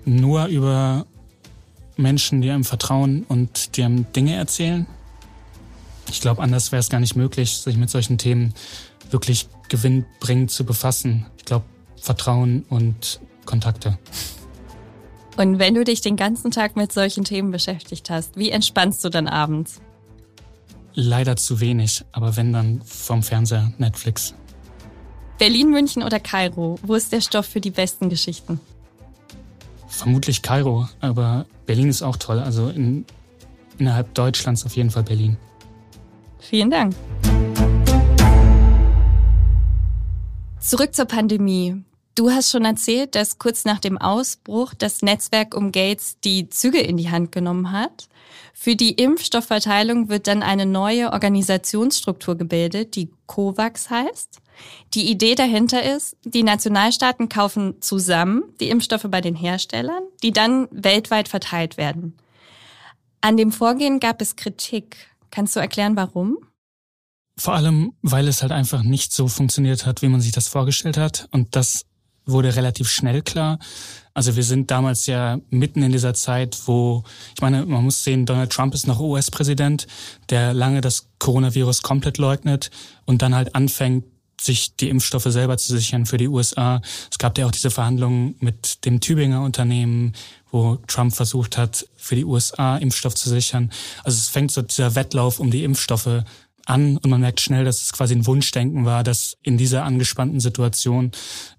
Nur 0.06 0.46
über 0.46 1.08
Menschen, 1.98 2.42
die 2.42 2.52
einem 2.52 2.64
vertrauen 2.64 3.24
und 3.28 3.76
die 3.76 3.84
einem 3.84 4.12
Dinge 4.14 4.36
erzählen. 4.36 4.86
Ich 6.12 6.22
glaube, 6.22 6.44
anders 6.44 6.72
wäre 6.72 6.80
es 6.80 6.90
gar 6.90 7.00
nicht 7.00 7.16
möglich, 7.16 7.58
sich 7.58 7.76
mit 7.76 7.90
solchen 7.90 8.20
Themen 8.20 8.54
wirklich 9.10 9.48
gewinnbringend 9.70 10.52
zu 10.52 10.66
befassen. 10.66 11.26
Ich 11.38 11.46
glaube, 11.46 11.66
Vertrauen 12.00 12.66
und 12.70 13.20
Kontakte. 13.46 13.98
Und 15.38 15.60
wenn 15.60 15.74
du 15.76 15.84
dich 15.84 16.02
den 16.02 16.16
ganzen 16.16 16.52
Tag 16.52 16.76
mit 16.76 16.92
solchen 16.92 17.24
Themen 17.24 17.52
beschäftigt 17.52 18.10
hast, 18.10 18.38
wie 18.38 18.52
entspannst 18.52 19.04
du 19.04 19.10
dann 19.10 19.28
abends? 19.28 19.82
Leider 20.94 21.36
zu 21.36 21.60
wenig, 21.60 22.06
aber 22.14 22.38
wenn 22.38 22.54
dann 22.54 22.82
vom 22.86 23.22
Fernseher 23.22 23.74
Netflix. 23.78 24.34
Berlin, 25.38 25.70
München 25.72 26.04
oder 26.04 26.22
Kairo? 26.22 26.80
Wo 26.82 26.94
ist 26.96 27.12
der 27.12 27.20
Stoff 27.20 27.46
für 27.46 27.60
die 27.60 27.72
besten 27.72 28.10
Geschichten? 28.10 28.62
Vermutlich 29.88 30.42
Kairo, 30.42 30.88
aber 31.02 31.46
Berlin 31.66 31.90
ist 31.90 32.02
auch 32.02 32.16
toll. 32.16 32.40
Also 32.40 32.70
in, 32.70 33.06
innerhalb 33.78 34.14
Deutschlands 34.14 34.66
auf 34.66 34.76
jeden 34.78 34.90
Fall 34.90 35.04
Berlin. 35.04 35.36
Vielen 36.40 36.70
Dank. 36.70 36.96
Zurück 40.66 40.96
zur 40.96 41.06
Pandemie. 41.06 41.84
Du 42.16 42.32
hast 42.32 42.50
schon 42.50 42.66
erzählt, 42.66 43.14
dass 43.14 43.38
kurz 43.38 43.66
nach 43.66 43.80
dem 43.80 44.00
Ausbruch 44.00 44.74
das 44.74 45.04
Netzwerk 45.04 45.54
um 45.54 45.72
Gates 45.72 46.18
die 46.24 46.50
Züge 46.50 46.80
in 46.80 46.98
die 46.98 47.12
Hand 47.12 47.32
genommen 47.32 47.72
hat. 47.72 48.10
Für 48.52 48.76
die 48.76 48.94
Impfstoffverteilung 48.94 50.10
wird 50.10 50.26
dann 50.26 50.42
eine 50.42 50.66
neue 50.66 51.14
Organisationsstruktur 51.14 52.36
gebildet, 52.36 52.96
die 52.96 53.12
COVAX 53.28 53.92
heißt. 53.92 54.40
Die 54.96 55.12
Idee 55.12 55.36
dahinter 55.36 55.84
ist, 55.84 56.18
die 56.24 56.42
Nationalstaaten 56.42 57.30
kaufen 57.30 57.80
zusammen 57.80 58.46
die 58.60 58.70
Impfstoffe 58.70 59.06
bei 59.08 59.22
den 59.22 59.36
Herstellern, 59.36 60.02
die 60.24 60.32
dann 60.32 60.68
weltweit 60.72 61.28
verteilt 61.28 61.78
werden. 61.78 62.18
An 63.22 63.38
dem 63.38 63.52
Vorgehen 63.52 64.00
gab 64.00 64.20
es 64.20 64.36
Kritik. 64.36 64.98
Kannst 65.30 65.56
du 65.56 65.60
erklären, 65.60 65.96
warum? 65.96 66.40
Vor 67.38 67.54
allem, 67.54 67.94
weil 68.02 68.28
es 68.28 68.42
halt 68.42 68.52
einfach 68.52 68.84
nicht 68.84 69.12
so 69.12 69.28
funktioniert 69.28 69.86
hat, 69.86 70.02
wie 70.02 70.08
man 70.08 70.22
sich 70.22 70.32
das 70.32 70.48
vorgestellt 70.48 70.98
hat. 70.98 71.28
Und 71.32 71.56
das 71.56 71.86
wurde 72.26 72.56
relativ 72.56 72.90
schnell 72.90 73.22
klar. 73.22 73.60
Also 74.14 74.36
wir 74.36 74.44
sind 74.44 74.72
damals 74.72 75.06
ja 75.06 75.40
mitten 75.50 75.84
in 75.84 75.92
dieser 75.92 76.14
Zeit, 76.14 76.58
wo, 76.66 77.04
ich 77.36 77.42
meine, 77.42 77.66
man 77.66 77.84
muss 77.84 78.04
sehen, 78.04 78.26
Donald 78.26 78.52
Trump 78.52 78.74
ist 78.74 78.88
noch 78.88 79.00
US-Präsident, 79.00 79.88
der 80.30 80.54
lange 80.54 80.82
das 80.82 81.10
Coronavirus 81.20 81.82
komplett 81.82 82.18
leugnet 82.18 82.72
und 83.06 83.22
dann 83.22 83.36
halt 83.36 83.54
anfängt, 83.54 84.06
sich 84.42 84.76
die 84.76 84.90
Impfstoffe 84.90 85.28
selber 85.28 85.58
zu 85.58 85.76
sichern 85.76 86.06
für 86.06 86.18
die 86.18 86.28
USA. 86.28 86.82
Es 87.10 87.18
gab 87.18 87.38
ja 87.38 87.46
auch 87.46 87.52
diese 87.52 87.72
Verhandlungen 87.72 88.36
mit 88.40 88.86
dem 88.86 89.00
Tübinger 89.00 89.42
Unternehmen, 89.44 90.14
wo 90.52 90.78
Trump 90.88 91.14
versucht 91.16 91.58
hat, 91.58 91.88
für 91.96 92.16
die 92.16 92.26
USA 92.26 92.78
Impfstoff 92.78 93.16
zu 93.16 93.30
sichern. 93.30 93.72
Also 94.04 94.18
es 94.18 94.28
fängt 94.28 94.52
so 94.52 94.62
dieser 94.62 94.96
Wettlauf 94.96 95.40
um 95.40 95.52
die 95.52 95.64
Impfstoffe 95.64 96.24
an 96.66 96.98
und 96.98 97.10
man 97.10 97.22
merkt 97.22 97.42
schnell, 97.42 97.64
dass 97.64 97.82
es 97.82 97.94
quasi 97.94 98.16
ein 98.16 98.26
Wunschdenken 98.26 98.86
war, 98.86 99.04
dass 99.04 99.38
in 99.44 99.58
dieser 99.58 99.84
angespannten 99.84 100.40
Situation 100.40 101.12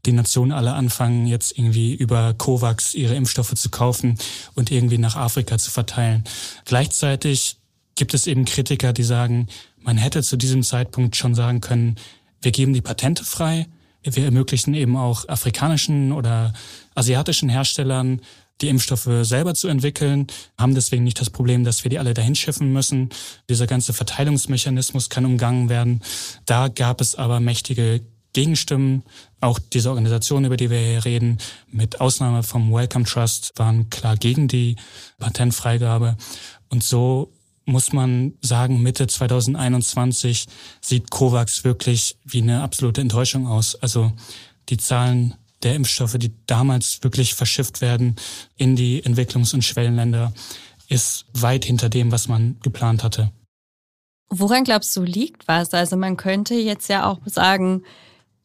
die 0.05 0.13
Nationen 0.13 0.53
alle 0.53 0.75
anfangen, 0.75 1.27
jetzt 1.27 1.57
irgendwie 1.57 1.95
über 1.95 2.35
COVAX 2.35 2.95
ihre 2.95 3.15
Impfstoffe 3.15 3.55
zu 3.55 3.71
kaufen 3.71 4.19
und 4.55 4.71
irgendwie 4.71 4.99
nach 4.99 5.17
Afrika 5.17 5.59
zu 5.59 5.71
verteilen. 5.71 6.25
Gleichzeitig 6.65 7.59
gibt 7.95 8.15
es 8.15 8.27
eben 8.27 8.45
Kritiker, 8.45 8.93
die 8.93 9.05
sagen, 9.05 9.49
man 9.79 9.97
hätte 9.97 10.23
zu 10.23 10.37
diesem 10.37 10.63
Zeitpunkt 10.63 11.17
schon 11.17 11.35
sagen 11.35 11.61
können, 11.61 11.97
wir 12.43 12.53
geben 12.53 12.75
die 12.75 12.83
Patente 12.83 13.25
frei, 13.25 13.67
wir 14.03 14.25
ermöglichen 14.25 14.75
eben 14.75 14.97
auch 14.97 15.29
afrikanischen 15.29 16.13
oder 16.13 16.53
asiatischen 16.95 17.49
Herstellern 17.49 18.21
die 18.61 18.69
Impfstoffe 18.69 19.09
selber 19.23 19.55
zu 19.55 19.69
entwickeln, 19.69 20.27
haben 20.59 20.75
deswegen 20.75 21.05
nicht 21.05 21.21
das 21.21 21.31
Problem, 21.31 21.65
dass 21.65 21.85
wir 21.85 21.91
die 21.91 21.99
alle 21.99 22.15
dahin 22.15 22.35
schiffen 22.35 22.73
müssen. 22.73 23.11
Dieser 23.49 23.67
ganze 23.67 23.93
Verteilungsmechanismus 23.93 25.11
kann 25.11 25.27
umgangen 25.27 25.69
werden. 25.69 26.03
Da 26.47 26.69
gab 26.69 27.01
es 27.01 27.15
aber 27.15 27.41
mächtige 27.41 28.01
Gegenstimmen. 28.33 29.03
Auch 29.41 29.59
diese 29.59 29.91
Organisationen, 29.91 30.47
über 30.47 30.57
die 30.57 30.71
wir 30.71 30.79
hier 30.79 31.05
reden, 31.05 31.39
mit 31.71 32.01
Ausnahme 32.01 32.43
vom 32.43 32.73
Wellcome 32.73 33.05
Trust, 33.05 33.53
waren 33.57 33.89
klar 33.91 34.17
gegen 34.17 34.49
die 34.49 34.77
Patentfreigabe. 35.19 36.17
Und 36.69 36.83
so 36.83 37.33
muss 37.65 37.93
man 37.93 38.35
sagen, 38.43 38.83
Mitte 38.83 39.07
2021 39.07 40.47
sieht 40.81 41.11
COVAX 41.11 41.65
wirklich 41.65 42.17
wie 42.25 42.43
eine 42.43 42.63
absolute 42.63 43.01
Enttäuschung 43.01 43.47
aus. 43.47 43.75
Also 43.75 44.13
die 44.69 44.77
Zahlen 44.77 45.35
der 45.67 45.75
Impfstoffe, 45.75 46.17
die 46.17 46.33
damals 46.47 47.03
wirklich 47.03 47.35
verschifft 47.35 47.81
werden 47.81 48.15
in 48.57 48.77
die 48.77 49.03
Entwicklungs- 49.03 49.53
und 49.53 49.65
Schwellenländer, 49.65 50.33
ist 50.89 51.27
weit 51.35 51.65
hinter 51.65 51.89
dem, 51.89 52.13
was 52.13 52.29
man 52.29 52.57
geplant 52.63 53.03
hatte. 53.03 53.33
Woran 54.29 54.63
glaubst 54.63 54.95
du 54.97 55.03
liegt 55.03 55.49
was? 55.49 55.75
Also 55.75 55.97
man 55.97 56.17
könnte 56.17 56.55
jetzt 56.55 56.89
ja 56.89 57.11
auch 57.11 57.19
sagen, 57.27 57.83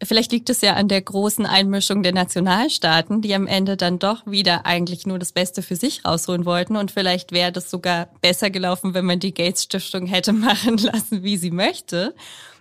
vielleicht 0.02 0.32
liegt 0.32 0.50
es 0.50 0.62
ja 0.62 0.74
an 0.74 0.88
der 0.88 1.02
großen 1.02 1.46
Einmischung 1.46 2.02
der 2.02 2.14
Nationalstaaten, 2.14 3.22
die 3.22 3.36
am 3.36 3.46
Ende 3.46 3.78
dann 3.78 4.00
doch 4.00 4.26
wieder 4.26 4.66
eigentlich 4.66 5.06
nur 5.06 5.20
das 5.20 5.32
Beste 5.32 5.62
für 5.62 5.76
sich 5.76 6.04
rausholen 6.04 6.46
wollten. 6.46 6.76
Und 6.76 6.90
vielleicht 6.90 7.32
wäre 7.32 7.52
das 7.52 7.70
sogar 7.70 8.08
besser 8.22 8.50
gelaufen, 8.50 8.96
wenn 8.96 9.06
man 9.06 9.20
die 9.20 9.34
Gates 9.34 9.64
Stiftung 9.64 10.08
hätte 10.08 10.34
machen 10.34 10.78
lassen, 10.78 11.22
wie 11.22 11.38
sie 11.38 11.52
möchte. 11.52 12.16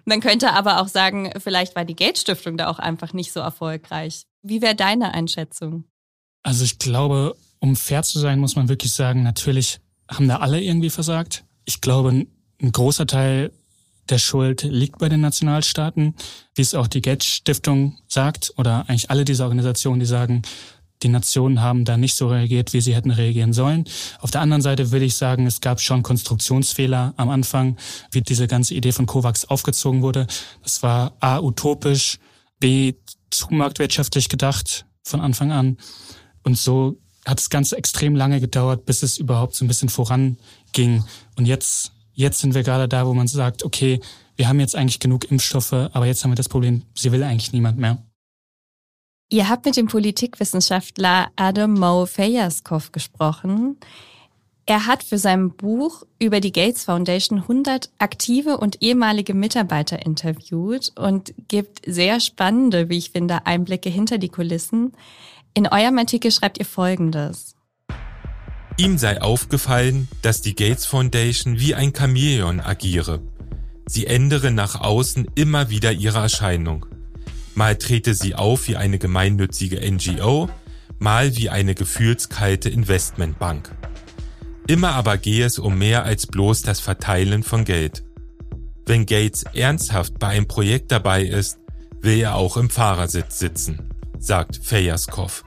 Man 0.05 0.21
könnte 0.21 0.53
aber 0.53 0.81
auch 0.83 0.89
sagen, 0.89 1.33
vielleicht 1.39 1.77
war 1.77 1.87
die 1.87 1.97
Gates 1.97 2.21
Stiftung 2.23 2.59
da 2.59 2.69
auch 2.69 2.79
einfach 2.79 3.15
nicht 3.15 3.33
so 3.33 3.41
erfolgreich. 3.41 4.27
Wie 4.43 4.63
wäre 4.63 4.75
deine 4.75 5.15
Einschätzung? 5.15 5.85
Also 6.43 6.65
ich 6.65 6.79
glaube, 6.79 7.37
um 7.59 7.77
fair 7.77 8.03
zu 8.03 8.19
sein, 8.19 8.39
muss 8.39 8.57
man 8.57 8.69
wirklich 8.69 8.93
sagen, 8.93 9.23
natürlich 9.23 9.81
haben 10.09 10.29
da 10.29 10.37
alle 10.39 10.61
irgendwie 10.61 10.91
versagt. 10.91 11.45
Ich 11.65 11.81
glaube, 11.81 12.11
ein 12.11 12.73
großer 12.73 13.07
Teil 13.07 13.53
der 14.09 14.19
Schuld 14.19 14.63
liegt 14.63 14.99
bei 14.99 15.09
den 15.09 15.21
Nationalstaaten, 15.21 16.15
wie 16.55 16.63
es 16.63 16.75
auch 16.75 16.87
die 16.87 17.03
Gates 17.03 17.29
Stiftung 17.29 17.99
sagt, 18.09 18.53
oder 18.57 18.85
eigentlich 18.89 19.11
alle 19.11 19.25
diese 19.25 19.45
Organisationen, 19.45 20.01
die 20.01 20.07
sagen, 20.07 20.43
die 21.03 21.09
Nationen 21.09 21.63
haben 21.63 21.85
da 21.85 21.97
nicht 21.97 22.15
so 22.15 22.29
reagiert, 22.29 22.73
wie 22.73 22.81
sie 22.81 22.95
hätten 22.95 23.11
reagieren 23.11 23.53
sollen. 23.53 23.85
Auf 24.19 24.31
der 24.31 24.43
anderen 24.43 24.61
Seite 24.63 24.91
würde 24.91 25.07
ich 25.07 25.15
sagen, 25.15 25.47
es 25.47 25.61
gab 25.61 25.81
schon 25.81 26.03
Konstruktionsfehler 26.03 27.15
am 27.17 27.31
Anfang, 27.31 27.77
wie 28.11 28.21
diese 28.21 28.47
ganze 28.47 28.75
Idee 28.75 28.93
von 28.93 29.07
COVAX 29.07 29.47
aufgezogen 29.47 30.03
wurde. 30.03 30.27
Das 30.63 30.83
war 30.83 31.13
A, 31.21 31.39
utopisch, 31.41 32.19
B, 32.59 32.95
zu 33.31 33.47
marktwirtschaftlich 33.51 34.29
gedacht 34.29 34.87
von 35.03 35.21
Anfang 35.21 35.53
an. 35.53 35.79
Und 36.43 36.59
so 36.59 36.99
hat 37.27 37.39
das 37.39 37.51
Ganze 37.51 37.77
extrem 37.77 38.17
lange 38.17 38.41
gedauert, 38.41 38.87
bis 38.87 39.03
es 39.03 39.19
überhaupt 39.19 39.55
so 39.55 39.65
ein 39.65 39.69
bisschen 39.69 39.89
voranging. 39.89 41.05
Und 41.37 41.47
jetzt, 41.47 41.93
jetzt 42.13 42.41
sind 42.41 42.55
wir 42.55 42.63
gerade 42.63 42.89
da, 42.89 43.07
wo 43.07 43.15
man 43.15 43.29
sagt, 43.29 43.65
okay, 43.65 44.01
wir 44.37 44.49
haben 44.49 44.61
jetzt 44.61 44.75
eigentlich 44.75 45.01
genug 45.01 45.31
Impfstoffe, 45.31 45.73
aber 45.73 46.07
jetzt 46.07 46.25
haben 46.25 46.31
wir 46.31 46.37
das 46.37 46.49
Problem, 46.49 46.83
sie 46.95 47.13
will 47.13 47.23
eigentlich 47.23 47.53
niemand 47.53 47.79
mehr. 47.79 47.99
Ihr 49.33 49.49
habt 49.49 49.65
mit 49.65 49.77
dem 49.77 49.87
Politikwissenschaftler 49.87 51.29
Adam 51.37 51.75
Mo 51.75 52.07
Feyaskov 52.07 52.91
gesprochen. 52.91 53.79
Er 54.71 54.87
hat 54.87 55.03
für 55.03 55.19
sein 55.19 55.51
Buch 55.51 56.05
über 56.21 56.39
die 56.39 56.53
Gates 56.53 56.85
Foundation 56.85 57.41
100 57.41 57.91
aktive 57.99 58.57
und 58.57 58.81
ehemalige 58.81 59.35
Mitarbeiter 59.35 60.07
interviewt 60.07 60.93
und 60.95 61.35
gibt 61.49 61.81
sehr 61.85 62.21
spannende, 62.21 62.89
wie 62.89 62.99
ich 62.99 63.11
finde, 63.11 63.47
Einblicke 63.47 63.89
hinter 63.89 64.19
die 64.19 64.29
Kulissen. 64.29 64.93
In 65.55 65.67
eurem 65.67 65.99
Artikel 65.99 66.31
schreibt 66.31 66.59
ihr 66.59 66.67
Folgendes. 66.67 67.57
Ihm 68.77 68.97
sei 68.97 69.21
aufgefallen, 69.21 70.07
dass 70.23 70.41
die 70.41 70.55
Gates 70.55 70.87
Foundation 70.87 71.59
wie 71.59 71.75
ein 71.75 71.93
Chamäleon 71.93 72.61
agiere. 72.61 73.21
Sie 73.87 74.07
ändere 74.07 74.53
nach 74.53 74.81
außen 74.81 75.33
immer 75.35 75.71
wieder 75.71 75.91
ihre 75.91 76.21
Erscheinung. 76.21 76.87
Mal 77.57 77.75
trete 77.75 78.15
sie 78.15 78.37
auf 78.37 78.69
wie 78.69 78.77
eine 78.77 79.01
gemeinnützige 79.01 79.81
NGO, 79.91 80.49
mal 81.01 81.37
wie 81.37 81.51
eine 81.51 81.75
gefühlskalte 81.75 82.69
Investmentbank. 82.69 83.73
Immer 84.71 84.95
aber 84.95 85.19
gehe 85.19 85.45
es 85.45 85.59
um 85.59 85.79
mehr 85.79 86.05
als 86.05 86.29
bloß 86.29 86.63
das 86.63 86.79
Verteilen 86.79 87.43
von 87.43 87.65
Geld. 87.65 88.05
Wenn 88.87 89.05
Gates 89.05 89.43
ernsthaft 89.53 90.21
bei 90.21 90.29
einem 90.29 90.47
Projekt 90.47 90.93
dabei 90.93 91.25
ist, 91.25 91.59
will 92.03 92.21
er 92.21 92.37
auch 92.37 92.57
im 92.57 92.71
Fahrersitz 92.71 93.41
sitzen, 93.41 93.91
sagt 94.21 94.61
Fejaskov. 94.63 95.43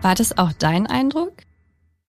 War 0.00 0.14
das 0.14 0.38
auch 0.38 0.52
dein 0.52 0.86
Eindruck? 0.86 1.32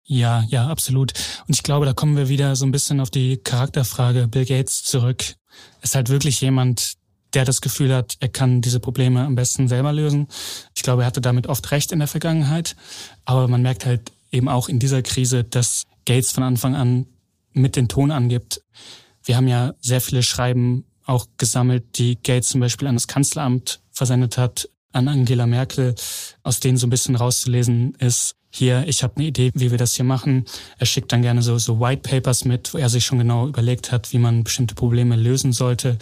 Ja, 0.02 0.42
ja, 0.48 0.66
absolut. 0.66 1.12
Und 1.46 1.54
ich 1.54 1.62
glaube, 1.62 1.86
da 1.86 1.92
kommen 1.92 2.16
wir 2.16 2.28
wieder 2.28 2.56
so 2.56 2.66
ein 2.66 2.72
bisschen 2.72 2.98
auf 2.98 3.10
die 3.10 3.36
Charakterfrage 3.36 4.26
Bill 4.26 4.44
Gates 4.44 4.82
zurück. 4.82 5.22
Ist 5.82 5.94
halt 5.94 6.08
wirklich 6.08 6.40
jemand, 6.40 6.94
der 7.34 7.44
das 7.44 7.60
Gefühl 7.60 7.94
hat, 7.94 8.16
er 8.20 8.28
kann 8.28 8.60
diese 8.60 8.80
Probleme 8.80 9.24
am 9.24 9.34
besten 9.34 9.68
selber 9.68 9.92
lösen. 9.92 10.28
Ich 10.74 10.82
glaube, 10.82 11.02
er 11.02 11.06
hatte 11.06 11.20
damit 11.20 11.46
oft 11.46 11.70
recht 11.70 11.92
in 11.92 11.98
der 11.98 12.08
Vergangenheit. 12.08 12.76
Aber 13.24 13.48
man 13.48 13.62
merkt 13.62 13.86
halt 13.86 14.12
eben 14.30 14.48
auch 14.48 14.68
in 14.68 14.78
dieser 14.78 15.02
Krise, 15.02 15.44
dass 15.44 15.84
Gates 16.06 16.32
von 16.32 16.42
Anfang 16.42 16.74
an 16.74 17.06
mit 17.52 17.76
den 17.76 17.88
Ton 17.88 18.10
angibt. 18.10 18.62
Wir 19.22 19.36
haben 19.36 19.48
ja 19.48 19.74
sehr 19.80 20.00
viele 20.00 20.22
Schreiben 20.22 20.84
auch 21.04 21.26
gesammelt, 21.36 21.98
die 21.98 22.16
Gates 22.22 22.48
zum 22.48 22.60
Beispiel 22.60 22.88
an 22.88 22.94
das 22.94 23.08
Kanzleramt 23.08 23.80
versendet 23.90 24.38
hat, 24.38 24.68
an 24.92 25.08
Angela 25.08 25.46
Merkel, 25.46 25.94
aus 26.42 26.60
denen 26.60 26.78
so 26.78 26.86
ein 26.86 26.90
bisschen 26.90 27.16
rauszulesen 27.16 27.94
ist, 27.94 28.36
hier, 28.50 28.84
ich 28.87 29.02
habe 29.02 29.16
eine 29.16 29.26
Idee, 29.26 29.50
wie 29.54 29.70
wir 29.70 29.78
das 29.78 29.94
hier 29.94 30.04
machen. 30.04 30.44
Er 30.78 30.87
schickt 30.87 31.12
dann 31.12 31.22
gerne 31.22 31.42
so, 31.42 31.58
so 31.58 31.80
White 31.80 32.08
Papers 32.08 32.44
mit, 32.44 32.72
wo 32.72 32.78
er 32.78 32.88
sich 32.88 33.04
schon 33.04 33.18
genau 33.18 33.46
überlegt 33.46 33.92
hat, 33.92 34.12
wie 34.12 34.18
man 34.18 34.44
bestimmte 34.44 34.74
Probleme 34.74 35.16
lösen 35.16 35.52
sollte. 35.52 35.98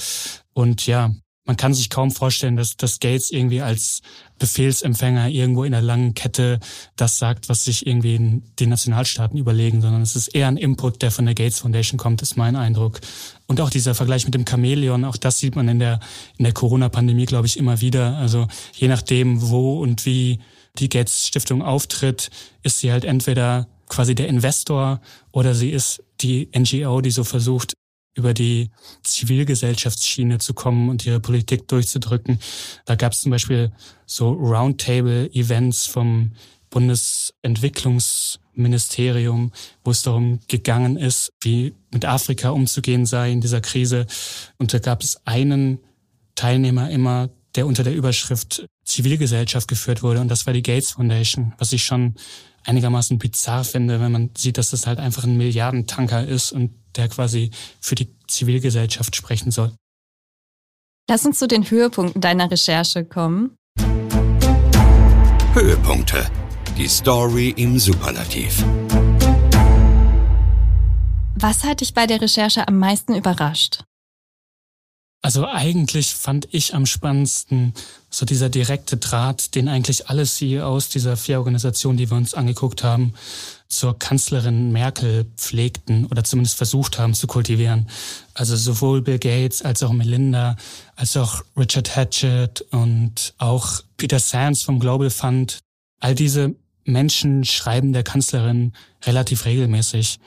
Und 0.53 0.87
ja, 0.87 1.11
man 1.47 1.57
kann 1.57 1.75
sich 1.75 1.91
kaum 1.91 2.11
vorstellen, 2.11 2.57
dass, 2.57 2.77
dass 2.77 2.99
Gates 2.99 3.31
irgendwie 3.31 3.63
als 3.63 4.03
Befehlsempfänger 4.39 5.29
irgendwo 5.29 5.63
in 5.63 5.73
der 5.73 5.81
langen 5.81 6.13
Kette 6.15 6.59
das 6.97 7.19
sagt, 7.19 7.49
was 7.49 7.65
sich 7.65 7.87
irgendwie 7.87 8.43
die 8.59 8.67
Nationalstaaten 8.67 9.39
überlegen, 9.39 9.81
sondern 9.81 10.03
es 10.03 10.17
ist 10.17 10.29
eher 10.29 10.49
ein 10.49 10.57
Input, 10.57 11.03
der 11.03 11.13
von 11.13 11.25
der 11.25 11.35
Gates 11.35 11.61
Foundation 11.61 11.99
kommt, 11.99 12.21
ist 12.21 12.37
mein 12.37 12.57
Eindruck. 12.57 13.01
Und 13.47 13.61
auch 13.61 13.71
dieser 13.71 13.95
Vergleich 13.95 14.25
mit 14.25 14.35
dem 14.35 14.45
Chamäleon, 14.45 15.05
auch 15.05 15.17
das 15.17 15.39
sieht 15.39 15.55
man 15.55 15.69
in 15.69 15.79
der, 15.79 16.01
in 16.37 16.45
der 16.45 16.53
Corona-Pandemie, 16.53 17.27
glaube 17.27 17.47
ich, 17.47 17.57
immer 17.57 17.81
wieder. 17.81 18.17
Also 18.17 18.49
je 18.75 18.89
nachdem, 18.89 19.41
wo 19.49 19.81
und 19.81 20.05
wie 20.05 20.41
die 20.81 20.89
Gates 20.89 21.27
Stiftung 21.27 21.63
auftritt, 21.63 22.31
ist 22.63 22.81
sie 22.81 22.93
halt 22.93 23.05
entweder 23.05 23.69
quasi 23.89 24.15
der 24.15 24.29
Investor 24.29 25.01
oder 25.33 25.55
sie 25.55 25.71
ist 25.71 26.03
die 26.21 26.49
NGO, 26.57 27.01
die 27.01 27.11
so 27.11 27.25
versucht, 27.25 27.75
über 28.17 28.35
die 28.35 28.71
Zivilgesellschaftsschiene 29.03 30.39
zu 30.39 30.55
kommen 30.55 30.89
und 30.89 31.05
ihre 31.05 31.19
Politik 31.21 31.69
durchzudrücken. 31.69 32.39
Da 32.87 32.95
gab 32.95 33.13
es 33.13 33.21
zum 33.21 33.31
Beispiel 33.31 33.73
so 34.07 34.33
Roundtable-Events 34.33 35.85
vom 35.87 36.33
Bundesentwicklungsministerium, 36.71 39.53
wo 39.85 39.91
es 39.91 40.01
darum 40.03 40.41
gegangen 40.49 40.97
ist, 40.97 41.31
wie 41.43 41.75
mit 41.93 42.07
Afrika 42.07 42.51
umzugehen 42.51 43.07
sei 43.07 43.31
in 43.33 43.41
dieser 43.41 43.61
Krise. 43.61 44.07
Und 44.59 44.75
da 44.75 44.79
gab 44.79 45.03
es 45.03 45.27
einen 45.27 45.81
Teilnehmer 46.35 46.91
immer, 46.91 47.31
der 47.57 47.67
unter 47.67 47.83
der 47.83 47.95
Überschrift 47.95 48.67
Zivilgesellschaft 48.85 49.69
geführt 49.69 50.03
wurde. 50.03 50.21
Und 50.21 50.29
das 50.29 50.47
war 50.47 50.53
die 50.53 50.63
Gates 50.63 50.93
Foundation, 50.93 51.55
was 51.59 51.73
ich 51.73 51.85
schon 51.85 52.15
einigermaßen 52.65 53.19
bizarr 53.19 53.65
finde, 53.65 54.01
wenn 54.01 54.13
man 54.13 54.31
sieht, 54.37 54.59
dass 54.59 54.71
das 54.71 54.87
halt 54.87 54.99
einfach 54.99 55.25
ein 55.25 55.37
Milliardentanker 55.37 56.27
ist 56.27 56.53
und 56.53 56.73
der 56.97 57.09
quasi 57.09 57.51
für 57.81 57.95
die 57.95 58.15
Zivilgesellschaft 58.27 59.15
sprechen 59.17 59.51
soll. 59.51 59.73
Lass 61.09 61.25
uns 61.25 61.39
zu 61.39 61.47
den 61.47 61.71
Höhepunkten 61.71 62.21
deiner 62.21 62.51
Recherche 62.51 63.05
kommen. 63.05 63.57
Höhepunkte. 65.55 66.27
Die 66.77 66.89
Story 66.89 67.55
im 67.57 67.79
Superlativ. 67.79 68.63
Was 71.39 71.65
hat 71.65 71.81
dich 71.81 71.95
bei 71.95 72.07
der 72.07 72.21
Recherche 72.21 72.67
am 72.67 72.79
meisten 72.79 73.15
überrascht? 73.15 73.86
Also 75.27 75.45
eigentlich 75.45 76.15
fand 76.15 76.47
ich 76.53 76.73
am 76.73 76.87
spannendsten 76.87 77.75
so 78.11 78.25
dieser 78.25 78.49
direkte 78.49 78.97
Draht, 78.97 79.57
den 79.57 79.67
eigentlich 79.67 80.09
alle 80.09 80.25
CEOs 80.25 80.89
dieser 80.89 81.17
vier 81.17 81.39
Organisationen, 81.39 81.99
die 81.99 82.09
wir 82.09 82.17
uns 82.17 82.33
angeguckt 82.35 82.85
haben, 82.85 83.13
zur 83.67 83.99
Kanzlerin 83.99 84.71
Merkel 84.71 85.27
pflegten 85.37 86.07
oder 86.07 86.23
zumindest 86.23 86.57
versucht 86.57 87.01
haben 87.01 87.13
zu 87.13 87.27
kultivieren. 87.27 87.89
Also 88.35 88.55
sowohl 88.55 89.03
Bill 89.03 89.19
Gates 89.19 89.63
als 89.63 89.83
auch 89.83 89.91
Melinda, 89.91 90.55
als 90.95 91.17
auch 91.17 91.43
Richard 91.57 91.97
Hatchett 91.97 92.61
und 92.71 93.35
auch 93.39 93.83
Peter 93.97 94.21
Sands 94.21 94.63
vom 94.63 94.79
Global 94.79 95.11
Fund. 95.11 95.59
All 95.99 96.15
diese 96.15 96.55
Menschen 96.85 97.43
schreiben 97.43 97.93
der 97.93 98.05
Kanzlerin 98.05 98.75
relativ 99.05 99.45
regelmäßig. 99.45 100.21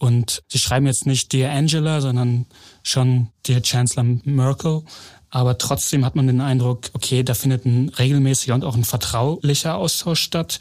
Und 0.00 0.42
sie 0.48 0.58
schreiben 0.58 0.86
jetzt 0.86 1.04
nicht 1.04 1.30
Dear 1.30 1.52
Angela, 1.52 2.00
sondern 2.00 2.46
schon 2.82 3.28
Dear 3.46 3.60
Chancellor 3.62 4.06
Merkel. 4.24 4.82
Aber 5.28 5.58
trotzdem 5.58 6.06
hat 6.06 6.16
man 6.16 6.26
den 6.26 6.40
Eindruck, 6.40 6.90
okay, 6.94 7.22
da 7.22 7.34
findet 7.34 7.66
ein 7.66 7.90
regelmäßiger 7.90 8.54
und 8.54 8.64
auch 8.64 8.76
ein 8.76 8.84
vertraulicher 8.84 9.76
Austausch 9.76 10.22
statt. 10.22 10.58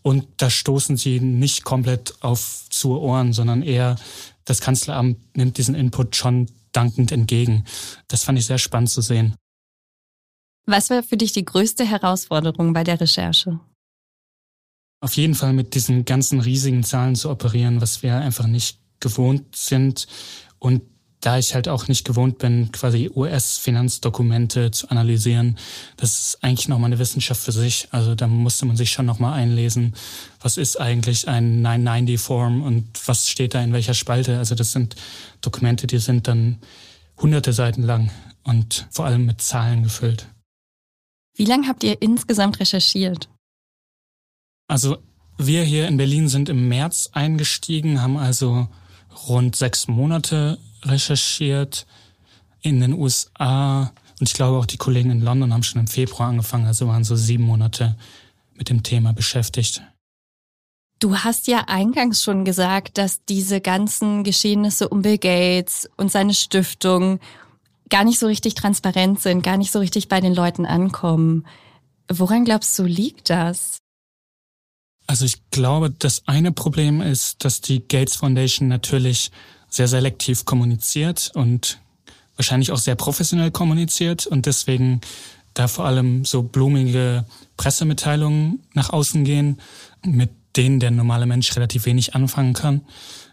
Und 0.00 0.26
da 0.38 0.48
stoßen 0.48 0.96
sie 0.96 1.20
nicht 1.20 1.64
komplett 1.64 2.14
auf 2.20 2.64
zu 2.70 2.98
Ohren, 2.98 3.34
sondern 3.34 3.62
eher 3.62 3.96
das 4.46 4.62
Kanzleramt 4.62 5.36
nimmt 5.36 5.58
diesen 5.58 5.74
Input 5.74 6.16
schon 6.16 6.48
dankend 6.72 7.12
entgegen. 7.12 7.64
Das 8.08 8.24
fand 8.24 8.38
ich 8.38 8.46
sehr 8.46 8.58
spannend 8.58 8.88
zu 8.88 9.02
sehen. 9.02 9.34
Was 10.64 10.88
war 10.88 11.02
für 11.02 11.18
dich 11.18 11.32
die 11.32 11.44
größte 11.44 11.84
Herausforderung 11.84 12.72
bei 12.72 12.84
der 12.84 12.98
Recherche? 12.98 13.60
Auf 15.00 15.16
jeden 15.16 15.34
Fall 15.34 15.52
mit 15.52 15.74
diesen 15.74 16.04
ganzen 16.04 16.40
riesigen 16.40 16.82
Zahlen 16.82 17.14
zu 17.14 17.30
operieren, 17.30 17.80
was 17.80 18.02
wir 18.02 18.16
einfach 18.16 18.46
nicht 18.46 18.78
gewohnt 19.00 19.54
sind. 19.54 20.06
Und 20.58 20.82
da 21.20 21.38
ich 21.38 21.54
halt 21.54 21.68
auch 21.68 21.88
nicht 21.88 22.04
gewohnt 22.04 22.38
bin, 22.38 22.70
quasi 22.72 23.10
US-Finanzdokumente 23.14 24.70
zu 24.70 24.88
analysieren, 24.90 25.58
das 25.96 26.18
ist 26.18 26.44
eigentlich 26.44 26.68
nochmal 26.68 26.88
eine 26.88 26.98
Wissenschaft 26.98 27.42
für 27.42 27.52
sich. 27.52 27.88
Also 27.90 28.14
da 28.14 28.26
musste 28.26 28.66
man 28.66 28.76
sich 28.76 28.92
schon 28.92 29.06
nochmal 29.06 29.34
einlesen, 29.34 29.94
was 30.40 30.56
ist 30.56 30.80
eigentlich 30.80 31.26
ein 31.26 31.64
990-Form 31.66 32.62
und 32.62 32.86
was 33.06 33.28
steht 33.28 33.54
da 33.54 33.62
in 33.62 33.72
welcher 33.72 33.94
Spalte. 33.94 34.38
Also 34.38 34.54
das 34.54 34.72
sind 34.72 34.94
Dokumente, 35.40 35.86
die 35.86 35.98
sind 35.98 36.28
dann 36.28 36.58
hunderte 37.20 37.52
Seiten 37.52 37.82
lang 37.82 38.10
und 38.44 38.86
vor 38.90 39.06
allem 39.06 39.26
mit 39.26 39.40
Zahlen 39.40 39.82
gefüllt. 39.82 40.28
Wie 41.34 41.44
lange 41.44 41.68
habt 41.68 41.82
ihr 41.84 42.00
insgesamt 42.00 42.60
recherchiert? 42.60 43.28
Also 44.68 44.98
wir 45.38 45.64
hier 45.64 45.88
in 45.88 45.96
Berlin 45.96 46.28
sind 46.28 46.48
im 46.48 46.68
März 46.68 47.10
eingestiegen, 47.12 48.02
haben 48.02 48.16
also 48.16 48.68
rund 49.28 49.56
sechs 49.56 49.88
Monate 49.88 50.58
recherchiert 50.84 51.86
in 52.60 52.80
den 52.80 52.92
USA 52.92 53.92
und 54.20 54.28
ich 54.28 54.34
glaube 54.34 54.58
auch 54.58 54.66
die 54.66 54.76
Kollegen 54.76 55.10
in 55.10 55.20
London 55.20 55.52
haben 55.52 55.62
schon 55.62 55.80
im 55.80 55.86
Februar 55.86 56.28
angefangen, 56.28 56.66
also 56.66 56.86
waren 56.88 57.04
so 57.04 57.16
sieben 57.16 57.44
Monate 57.44 57.96
mit 58.54 58.68
dem 58.68 58.82
Thema 58.82 59.12
beschäftigt. 59.12 59.82
Du 60.98 61.16
hast 61.16 61.46
ja 61.46 61.64
eingangs 61.68 62.22
schon 62.24 62.44
gesagt, 62.44 62.98
dass 62.98 63.24
diese 63.24 63.60
ganzen 63.60 64.24
Geschehnisse 64.24 64.88
um 64.88 65.02
Bill 65.02 65.18
Gates 65.18 65.88
und 65.96 66.10
seine 66.10 66.34
Stiftung 66.34 67.20
gar 67.88 68.02
nicht 68.02 68.18
so 68.18 68.26
richtig 68.26 68.54
transparent 68.54 69.20
sind, 69.20 69.42
gar 69.42 69.56
nicht 69.56 69.70
so 69.70 69.78
richtig 69.78 70.08
bei 70.08 70.20
den 70.20 70.34
Leuten 70.34 70.66
ankommen. 70.66 71.46
Woran 72.10 72.44
glaubst 72.44 72.76
du, 72.78 72.82
liegt 72.82 73.30
das? 73.30 73.77
Also 75.08 75.24
ich 75.24 75.50
glaube, 75.50 75.90
das 75.90 76.22
eine 76.26 76.52
Problem 76.52 77.00
ist, 77.00 77.42
dass 77.42 77.62
die 77.62 77.80
Gates 77.80 78.16
Foundation 78.16 78.68
natürlich 78.68 79.32
sehr 79.70 79.88
selektiv 79.88 80.44
kommuniziert 80.44 81.32
und 81.34 81.80
wahrscheinlich 82.36 82.72
auch 82.72 82.78
sehr 82.78 82.94
professionell 82.94 83.50
kommuniziert 83.50 84.26
und 84.26 84.44
deswegen 84.44 85.00
da 85.54 85.66
vor 85.66 85.86
allem 85.86 86.26
so 86.26 86.42
blumige 86.42 87.24
Pressemitteilungen 87.56 88.60
nach 88.74 88.90
außen 88.90 89.24
gehen, 89.24 89.58
mit 90.04 90.30
denen 90.56 90.78
der 90.78 90.90
normale 90.90 91.24
Mensch 91.24 91.56
relativ 91.56 91.86
wenig 91.86 92.14
anfangen 92.14 92.52
kann. 92.52 92.82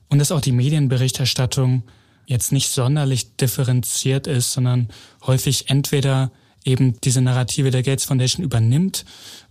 Und 0.07 0.19
dass 0.19 0.31
auch 0.31 0.41
die 0.41 0.53
Medienberichterstattung 0.53 1.83
jetzt 2.25 2.53
nicht 2.53 2.69
sonderlich 2.69 3.35
differenziert 3.35 4.27
ist, 4.27 4.53
sondern 4.53 4.87
häufig 5.25 5.69
entweder 5.69 6.31
eben 6.63 6.99
diese 7.01 7.21
Narrative 7.21 7.69
der 7.69 7.83
Gates 7.83 8.05
Foundation 8.05 8.45
übernimmt 8.45 9.03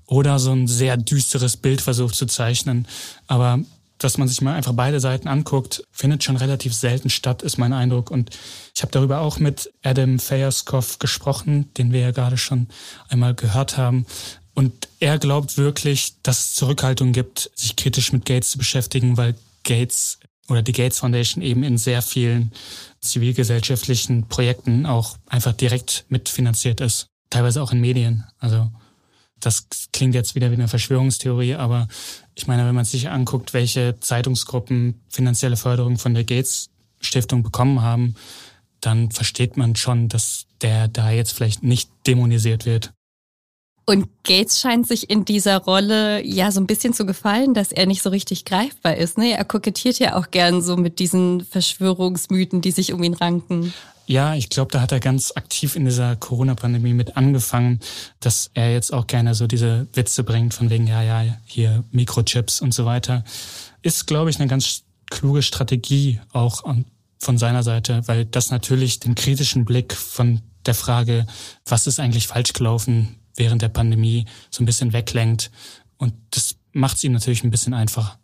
oder 0.07 0.39
so 0.39 0.53
ein 0.53 0.67
sehr 0.67 0.97
düsteres 0.97 1.57
Bild 1.57 1.81
versucht 1.81 2.15
zu 2.15 2.27
zeichnen. 2.27 2.87
Aber 3.27 3.61
dass 3.99 4.19
man 4.19 4.29
sich 4.29 4.41
mal 4.41 4.55
einfach 4.55 4.73
beide 4.75 5.01
Seiten 5.01 5.29
anguckt, 5.29 5.85
findet 5.93 6.25
schon 6.25 6.37
relativ 6.37 6.75
selten 6.75 7.11
statt, 7.11 7.43
ist 7.43 7.59
mein 7.59 7.73
Eindruck. 7.73 8.11
Und 8.11 8.31
ich 8.75 8.83
habe 8.83 8.93
darüber 8.93 9.21
auch 9.21 9.39
mit 9.39 9.73
Adam 9.83 10.19
Fayaskov 10.19 10.99
gesprochen, 10.99 11.73
den 11.75 11.93
wir 11.93 12.01
ja 12.01 12.11
gerade 12.11 12.37
schon 12.37 12.69
einmal 13.09 13.35
gehört 13.35 13.77
haben. 13.77 14.07
Und 14.55 14.89
er 15.01 15.19
glaubt 15.19 15.57
wirklich, 15.57 16.15
dass 16.23 16.39
es 16.41 16.55
Zurückhaltung 16.55 17.13
gibt, 17.13 17.51
sich 17.55 17.77
kritisch 17.77 18.13
mit 18.13 18.25
Gates 18.25 18.51
zu 18.51 18.59
beschäftigen, 18.59 19.17
weil 19.17 19.35
Gates 19.65 20.19
oder 20.49 20.63
die 20.63 20.73
Gates 20.73 20.99
Foundation 20.99 21.43
eben 21.43 21.63
in 21.63 21.79
sehr 21.79 22.03
vielen 22.03 22.53
zivilgesellschaftlichen 23.01 24.29
Projekten 24.29 24.87
auch 24.87 25.17
einfach 25.27 25.53
direkt 25.53 26.05
mitfinanziert 26.09 26.81
ist. 26.81 27.07
Teilweise 27.31 27.63
auch 27.63 27.73
in 27.73 27.81
Medien. 27.81 28.25
Also 28.39 28.71
das 29.45 29.67
klingt 29.93 30.15
jetzt 30.15 30.35
wieder 30.35 30.51
wie 30.51 30.55
eine 30.55 30.69
Verschwörungstheorie, 30.69 31.55
aber 31.55 31.89
ich 32.35 32.47
meine, 32.47 32.67
wenn 32.67 32.75
man 32.75 32.85
sich 32.85 33.09
anguckt, 33.09 33.55
welche 33.55 33.99
Zeitungsgruppen 34.01 35.01
finanzielle 35.09 35.57
Förderung 35.57 35.99
von 35.99 36.15
der 36.15 36.25
Gates 36.25 36.71
Stiftung 37.01 37.43
bekommen 37.43 37.83
haben, 37.83 38.15
dann 38.81 39.11
versteht 39.11 39.57
man 39.57 39.77
schon, 39.77 40.09
dass 40.09 40.47
der 40.61 40.89
da 40.89 41.11
jetzt 41.11 41.33
vielleicht 41.33 41.63
nicht 41.63 41.91
dämonisiert 42.07 42.67
wird. 42.67 42.93
Und 43.87 44.09
Gates 44.23 44.61
scheint 44.61 44.89
sich 44.89 45.11
in 45.11 45.27
dieser 45.27 45.59
Rolle 45.59 46.25
ja 46.25 46.51
so 46.51 46.59
ein 46.59 46.67
bisschen 46.67 46.95
zu 46.95 47.05
gefallen, 47.05 47.53
dass 47.53 47.71
er 47.71 47.85
nicht 47.85 48.03
so 48.03 48.09
richtig 48.09 48.47
greifbar 48.47 48.97
ist. 48.97 49.19
Ne? 49.19 49.33
Er 49.33 49.45
kokettiert 49.45 49.99
ja 49.99 50.17
auch 50.17 50.31
gern 50.31 50.63
so 50.63 50.77
mit 50.77 50.99
diesen 50.99 51.45
Verschwörungsmythen, 51.45 52.63
die 52.63 52.71
sich 52.71 52.95
um 52.95 53.03
ihn 53.03 53.13
ranken. 53.13 53.75
Ja, 54.07 54.35
ich 54.35 54.51
glaube, 54.51 54.71
da 54.71 54.81
hat 54.81 54.93
er 54.93 55.01
ganz 55.01 55.33
aktiv 55.35 55.77
in 55.77 55.87
dieser 55.87 56.17
Corona-Pandemie 56.17 56.93
mit 56.93 57.17
angefangen, 57.17 57.81
dass 58.21 58.51
er 58.53 58.73
jetzt 58.73 58.93
auch 58.93 59.07
gerne 59.07 59.35
so 59.35 59.47
diese 59.47 59.87
Witze 59.95 60.25
bringt 60.25 60.53
von 60.53 60.69
wegen, 60.69 60.87
ja, 60.87 61.03
ja, 61.03 61.39
hier 61.45 61.85
Mikrochips 61.91 62.61
und 62.61 62.75
so 62.75 62.85
weiter. 62.85 63.25
Ist, 63.83 64.07
glaube 64.07 64.31
ich, 64.31 64.39
eine 64.39 64.49
ganz 64.49 64.83
kluge 65.11 65.43
Strategie 65.43 66.21
auch 66.33 66.65
von 67.19 67.39
seiner 67.39 67.63
Seite, 67.63 68.03
weil 68.07 68.27
das 68.27 68.51
natürlich 68.51 69.01
den 69.01 69.15
kritischen 69.15 69.65
Blick 69.65 69.95
von 69.95 70.43
der 70.67 70.75
Frage, 70.75 71.27
was 71.65 71.87
ist 71.87 72.01
eigentlich 72.01 72.27
falsch 72.27 72.53
gelaufen 72.53 73.17
während 73.37 73.63
der 73.63 73.69
Pandemie, 73.69 74.27
so 74.51 74.63
ein 74.63 74.67
bisschen 74.67 74.93
weglenkt. 74.93 75.51
Und 75.97 76.15
das 76.31 76.57
macht 76.73 76.99
es 76.99 77.05
ihm 77.05 77.13
natürlich 77.13 77.45
ein 77.45 77.51
bisschen 77.51 77.75
einfacher. 77.75 78.19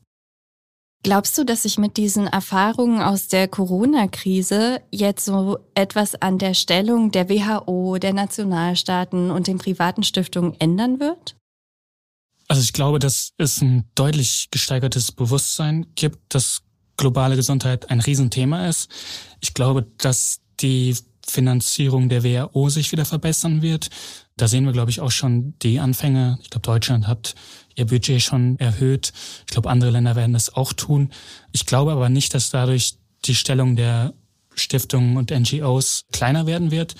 Glaubst 1.02 1.38
du, 1.38 1.44
dass 1.44 1.62
sich 1.62 1.78
mit 1.78 1.96
diesen 1.96 2.26
Erfahrungen 2.26 3.00
aus 3.00 3.28
der 3.28 3.48
Corona-Krise 3.48 4.82
jetzt 4.90 5.24
so 5.24 5.58
etwas 5.74 6.20
an 6.20 6.38
der 6.38 6.52
Stellung 6.52 7.10
der 7.10 7.30
WHO, 7.30 7.96
der 7.98 8.12
Nationalstaaten 8.12 9.30
und 9.30 9.46
den 9.46 9.56
privaten 9.56 10.02
Stiftungen 10.02 10.54
ändern 10.60 11.00
wird? 11.00 11.36
Also 12.48 12.62
ich 12.62 12.74
glaube, 12.74 12.98
dass 12.98 13.32
es 13.38 13.62
ein 13.62 13.88
deutlich 13.94 14.48
gesteigertes 14.50 15.12
Bewusstsein 15.12 15.86
gibt, 15.94 16.34
dass 16.34 16.62
globale 16.98 17.36
Gesundheit 17.36 17.88
ein 17.88 18.00
Riesenthema 18.00 18.68
ist. 18.68 18.90
Ich 19.40 19.54
glaube, 19.54 19.86
dass 19.96 20.40
die 20.60 20.96
Finanzierung 21.26 22.10
der 22.10 22.24
WHO 22.24 22.68
sich 22.68 22.92
wieder 22.92 23.06
verbessern 23.06 23.62
wird. 23.62 23.88
Da 24.40 24.48
sehen 24.48 24.64
wir, 24.64 24.72
glaube 24.72 24.90
ich, 24.90 25.00
auch 25.00 25.10
schon 25.10 25.52
die 25.58 25.80
Anfänge. 25.80 26.38
Ich 26.40 26.48
glaube, 26.48 26.64
Deutschland 26.64 27.06
hat 27.06 27.34
ihr 27.74 27.84
Budget 27.84 28.22
schon 28.22 28.58
erhöht. 28.58 29.12
Ich 29.40 29.52
glaube, 29.52 29.68
andere 29.68 29.90
Länder 29.90 30.16
werden 30.16 30.32
das 30.32 30.54
auch 30.54 30.72
tun. 30.72 31.12
Ich 31.52 31.66
glaube 31.66 31.92
aber 31.92 32.08
nicht, 32.08 32.32
dass 32.32 32.48
dadurch 32.48 32.94
die 33.26 33.34
Stellung 33.34 33.76
der 33.76 34.14
Stiftungen 34.54 35.18
und 35.18 35.30
NGOs 35.30 36.06
kleiner 36.10 36.46
werden 36.46 36.70
wird, 36.70 36.94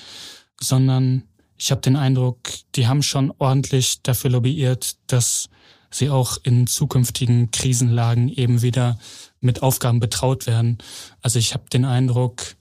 sondern 0.60 1.22
ich 1.56 1.70
habe 1.70 1.80
den 1.80 1.96
Eindruck, 1.96 2.40
die 2.74 2.86
haben 2.86 3.02
schon 3.02 3.32
ordentlich 3.38 4.02
dafür 4.02 4.32
lobbyiert, 4.32 4.96
dass 5.06 5.48
sie 5.90 6.10
auch 6.10 6.36
in 6.42 6.66
zukünftigen 6.66 7.50
Krisenlagen 7.50 8.28
eben 8.28 8.60
wieder 8.60 8.98
mit 9.40 9.62
Aufgaben 9.62 9.98
betraut 9.98 10.46
werden. 10.46 10.76
Also 11.22 11.38
ich 11.38 11.54
habe 11.54 11.64
den 11.72 11.86
Eindruck, 11.86 12.56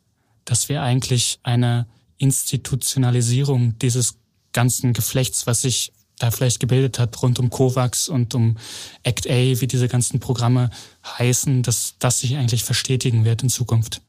dass 0.45 0.69
wir 0.69 0.81
eigentlich 0.83 1.39
eine 1.43 1.85
Institutionalisierung 2.17 3.77
dieses 3.79 4.18
ganzen 4.53 4.93
Geflechts, 4.93 5.47
was 5.47 5.61
sich 5.61 5.93
da 6.17 6.31
vielleicht 6.31 6.59
gebildet 6.59 6.99
hat 6.99 7.21
rund 7.21 7.39
um 7.39 7.49
COVAX 7.49 8.09
und 8.09 8.35
um 8.35 8.57
ACT 9.05 9.27
A, 9.29 9.61
wie 9.61 9.67
diese 9.67 9.87
ganzen 9.87 10.19
Programme 10.19 10.69
heißen, 11.05 11.63
dass 11.63 11.95
das 11.99 12.19
sich 12.19 12.35
eigentlich 12.35 12.63
verstetigen 12.63 13.25
wird 13.25 13.41
in 13.43 13.49
Zukunft. 13.49 14.01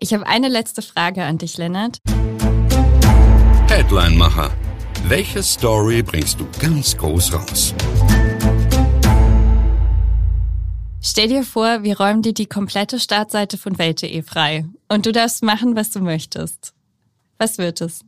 Ich 0.00 0.14
habe 0.14 0.26
eine 0.26 0.48
letzte 0.48 0.80
Frage 0.80 1.24
an 1.24 1.38
dich, 1.38 1.58
Lennart. 1.58 1.98
Headline-Macher. 3.68 4.52
Welche 5.04 5.42
Story 5.42 6.02
bringst 6.02 6.38
du 6.40 6.46
ganz 6.60 6.96
groß 6.96 7.32
raus? 7.32 7.74
Stell 11.00 11.28
dir 11.28 11.44
vor, 11.44 11.82
wir 11.82 11.98
räumen 11.98 12.22
dir 12.22 12.34
die 12.34 12.46
komplette 12.46 13.00
Startseite 13.00 13.56
von 13.56 13.78
Welt.de 13.78 14.22
frei 14.22 14.66
und 14.88 15.06
du 15.06 15.12
darfst 15.12 15.42
machen, 15.42 15.74
was 15.76 15.90
du 15.90 16.00
möchtest. 16.00 16.74
Was 17.38 17.58
wird 17.58 17.80
es? 17.80 18.00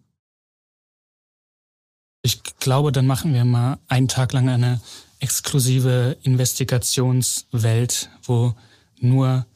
Ich 2.22 2.42
glaube, 2.60 2.92
dann 2.92 3.06
machen 3.06 3.32
wir 3.32 3.44
mal 3.44 3.78
einen 3.88 4.08
Tag 4.08 4.32
lang 4.32 4.48
eine 4.48 4.80
exklusive 5.20 6.16
Investigationswelt, 6.22 8.10
wo 8.22 8.54
nur 8.98 9.46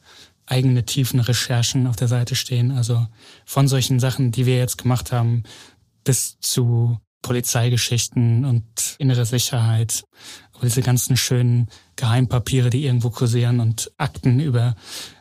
eigene 0.47 0.85
tiefen 0.85 1.19
Recherchen 1.19 1.87
auf 1.87 1.95
der 1.95 2.07
Seite 2.07 2.35
stehen. 2.35 2.71
Also 2.71 3.07
von 3.45 3.67
solchen 3.67 3.99
Sachen, 3.99 4.31
die 4.31 4.45
wir 4.45 4.57
jetzt 4.57 4.77
gemacht 4.77 5.11
haben, 5.11 5.43
bis 6.03 6.37
zu 6.39 6.99
Polizeigeschichten 7.21 8.45
und 8.45 8.63
innere 8.99 9.25
Sicherheit. 9.25 10.03
Aber 10.53 10.65
diese 10.67 10.83
ganzen 10.83 11.17
schönen 11.17 11.69
Geheimpapiere, 11.95 12.69
die 12.69 12.85
irgendwo 12.85 13.09
kursieren 13.09 13.59
und 13.59 13.91
Akten, 13.97 14.39
über, 14.39 14.75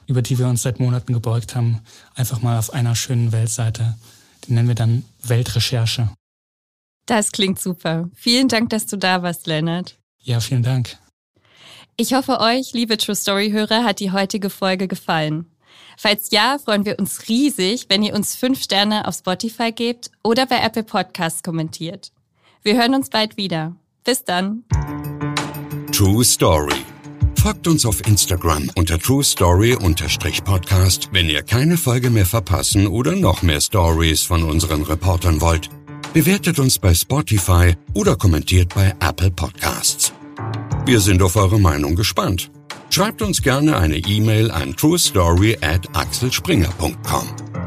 über 0.07 0.20
die 0.20 0.38
wir 0.38 0.47
uns 0.47 0.62
seit 0.62 0.80
Monaten 0.80 1.14
gebeugt 1.14 1.57
haben, 1.57 1.80
einfach 2.14 2.42
mal 2.42 2.59
auf 2.59 2.74
einer 2.74 2.95
schönen 2.95 3.32
Weltseite. 3.32 3.97
Die 4.47 4.53
nennen 4.53 4.68
wir 4.68 4.74
dann 4.74 5.05
Weltrecherche. 5.22 6.11
Das 7.07 7.32
klingt 7.32 7.61
super. 7.61 8.09
Vielen 8.14 8.48
Dank, 8.48 8.70
dass 8.70 8.86
du 8.86 8.96
da 8.96 9.22
warst, 9.22 9.46
Leonard. 9.46 9.96
Ja, 10.18 10.40
vielen 10.40 10.62
Dank. 10.62 10.96
Ich 11.96 12.14
hoffe, 12.14 12.40
euch, 12.40 12.72
liebe 12.72 12.96
True 12.96 13.14
Story-Hörer, 13.14 13.84
hat 13.84 14.00
die 14.00 14.11
heutige 14.11 14.50
Folge 14.50 14.88
gefallen. 14.88 15.46
Falls 15.96 16.30
ja, 16.32 16.59
freuen 16.59 16.84
wir 16.84 16.98
uns 16.98 17.28
riesig, 17.28 17.86
wenn 17.88 18.02
ihr 18.02 18.14
uns 18.14 18.34
fünf 18.34 18.62
Sterne 18.62 19.07
auf 19.07 19.16
Spotify 19.16 19.70
gebt 19.70 20.11
oder 20.24 20.46
bei 20.46 20.59
Apple 20.59 20.82
Podcasts 20.82 21.42
kommentiert. 21.42 22.11
Wir 22.62 22.76
hören 22.76 22.94
uns 22.94 23.11
bald 23.11 23.36
wieder. 23.36 23.76
Bis 24.02 24.24
dann. 24.24 24.64
True 25.92 26.24
Story. 26.24 26.74
Folgt 27.40 27.68
uns 27.68 27.84
auf 27.84 28.07
Instagram 28.07 28.70
unter 28.74 28.98
True 28.98 29.22
Story-Podcast, 29.22 31.11
wenn 31.12 31.28
ihr 31.28 31.42
keine 31.42 31.76
Folge 31.76 32.11
mehr 32.11 32.26
verpassen 32.26 32.86
oder 32.86 33.14
noch 33.14 33.42
mehr 33.42 33.61
Stories 33.61 34.22
von 34.22 34.42
unseren 34.42 34.82
Reportern 34.82 35.40
wollt. 35.40 35.68
Bewertet 36.15 36.61
uns 36.61 36.79
bei 36.79 36.95
Spotify 36.95 37.75
oder 37.93 38.15
kommentiert 38.15 38.73
bei 38.73 38.95
Apple 39.01 39.33
Podcasts. 39.33 40.12
Wir 40.87 41.01
sind 41.01 41.21
auf 41.21 41.35
eure 41.35 41.59
Meinung 41.59 41.97
gespannt. 41.97 42.53
Schreibt 42.89 43.21
uns 43.21 43.43
gerne 43.43 43.77
eine 43.77 43.97
E-Mail 43.97 44.53
an 44.53 44.77
truestory 44.77 45.59
at 45.61 45.89
axelspringer.com. 45.93 47.64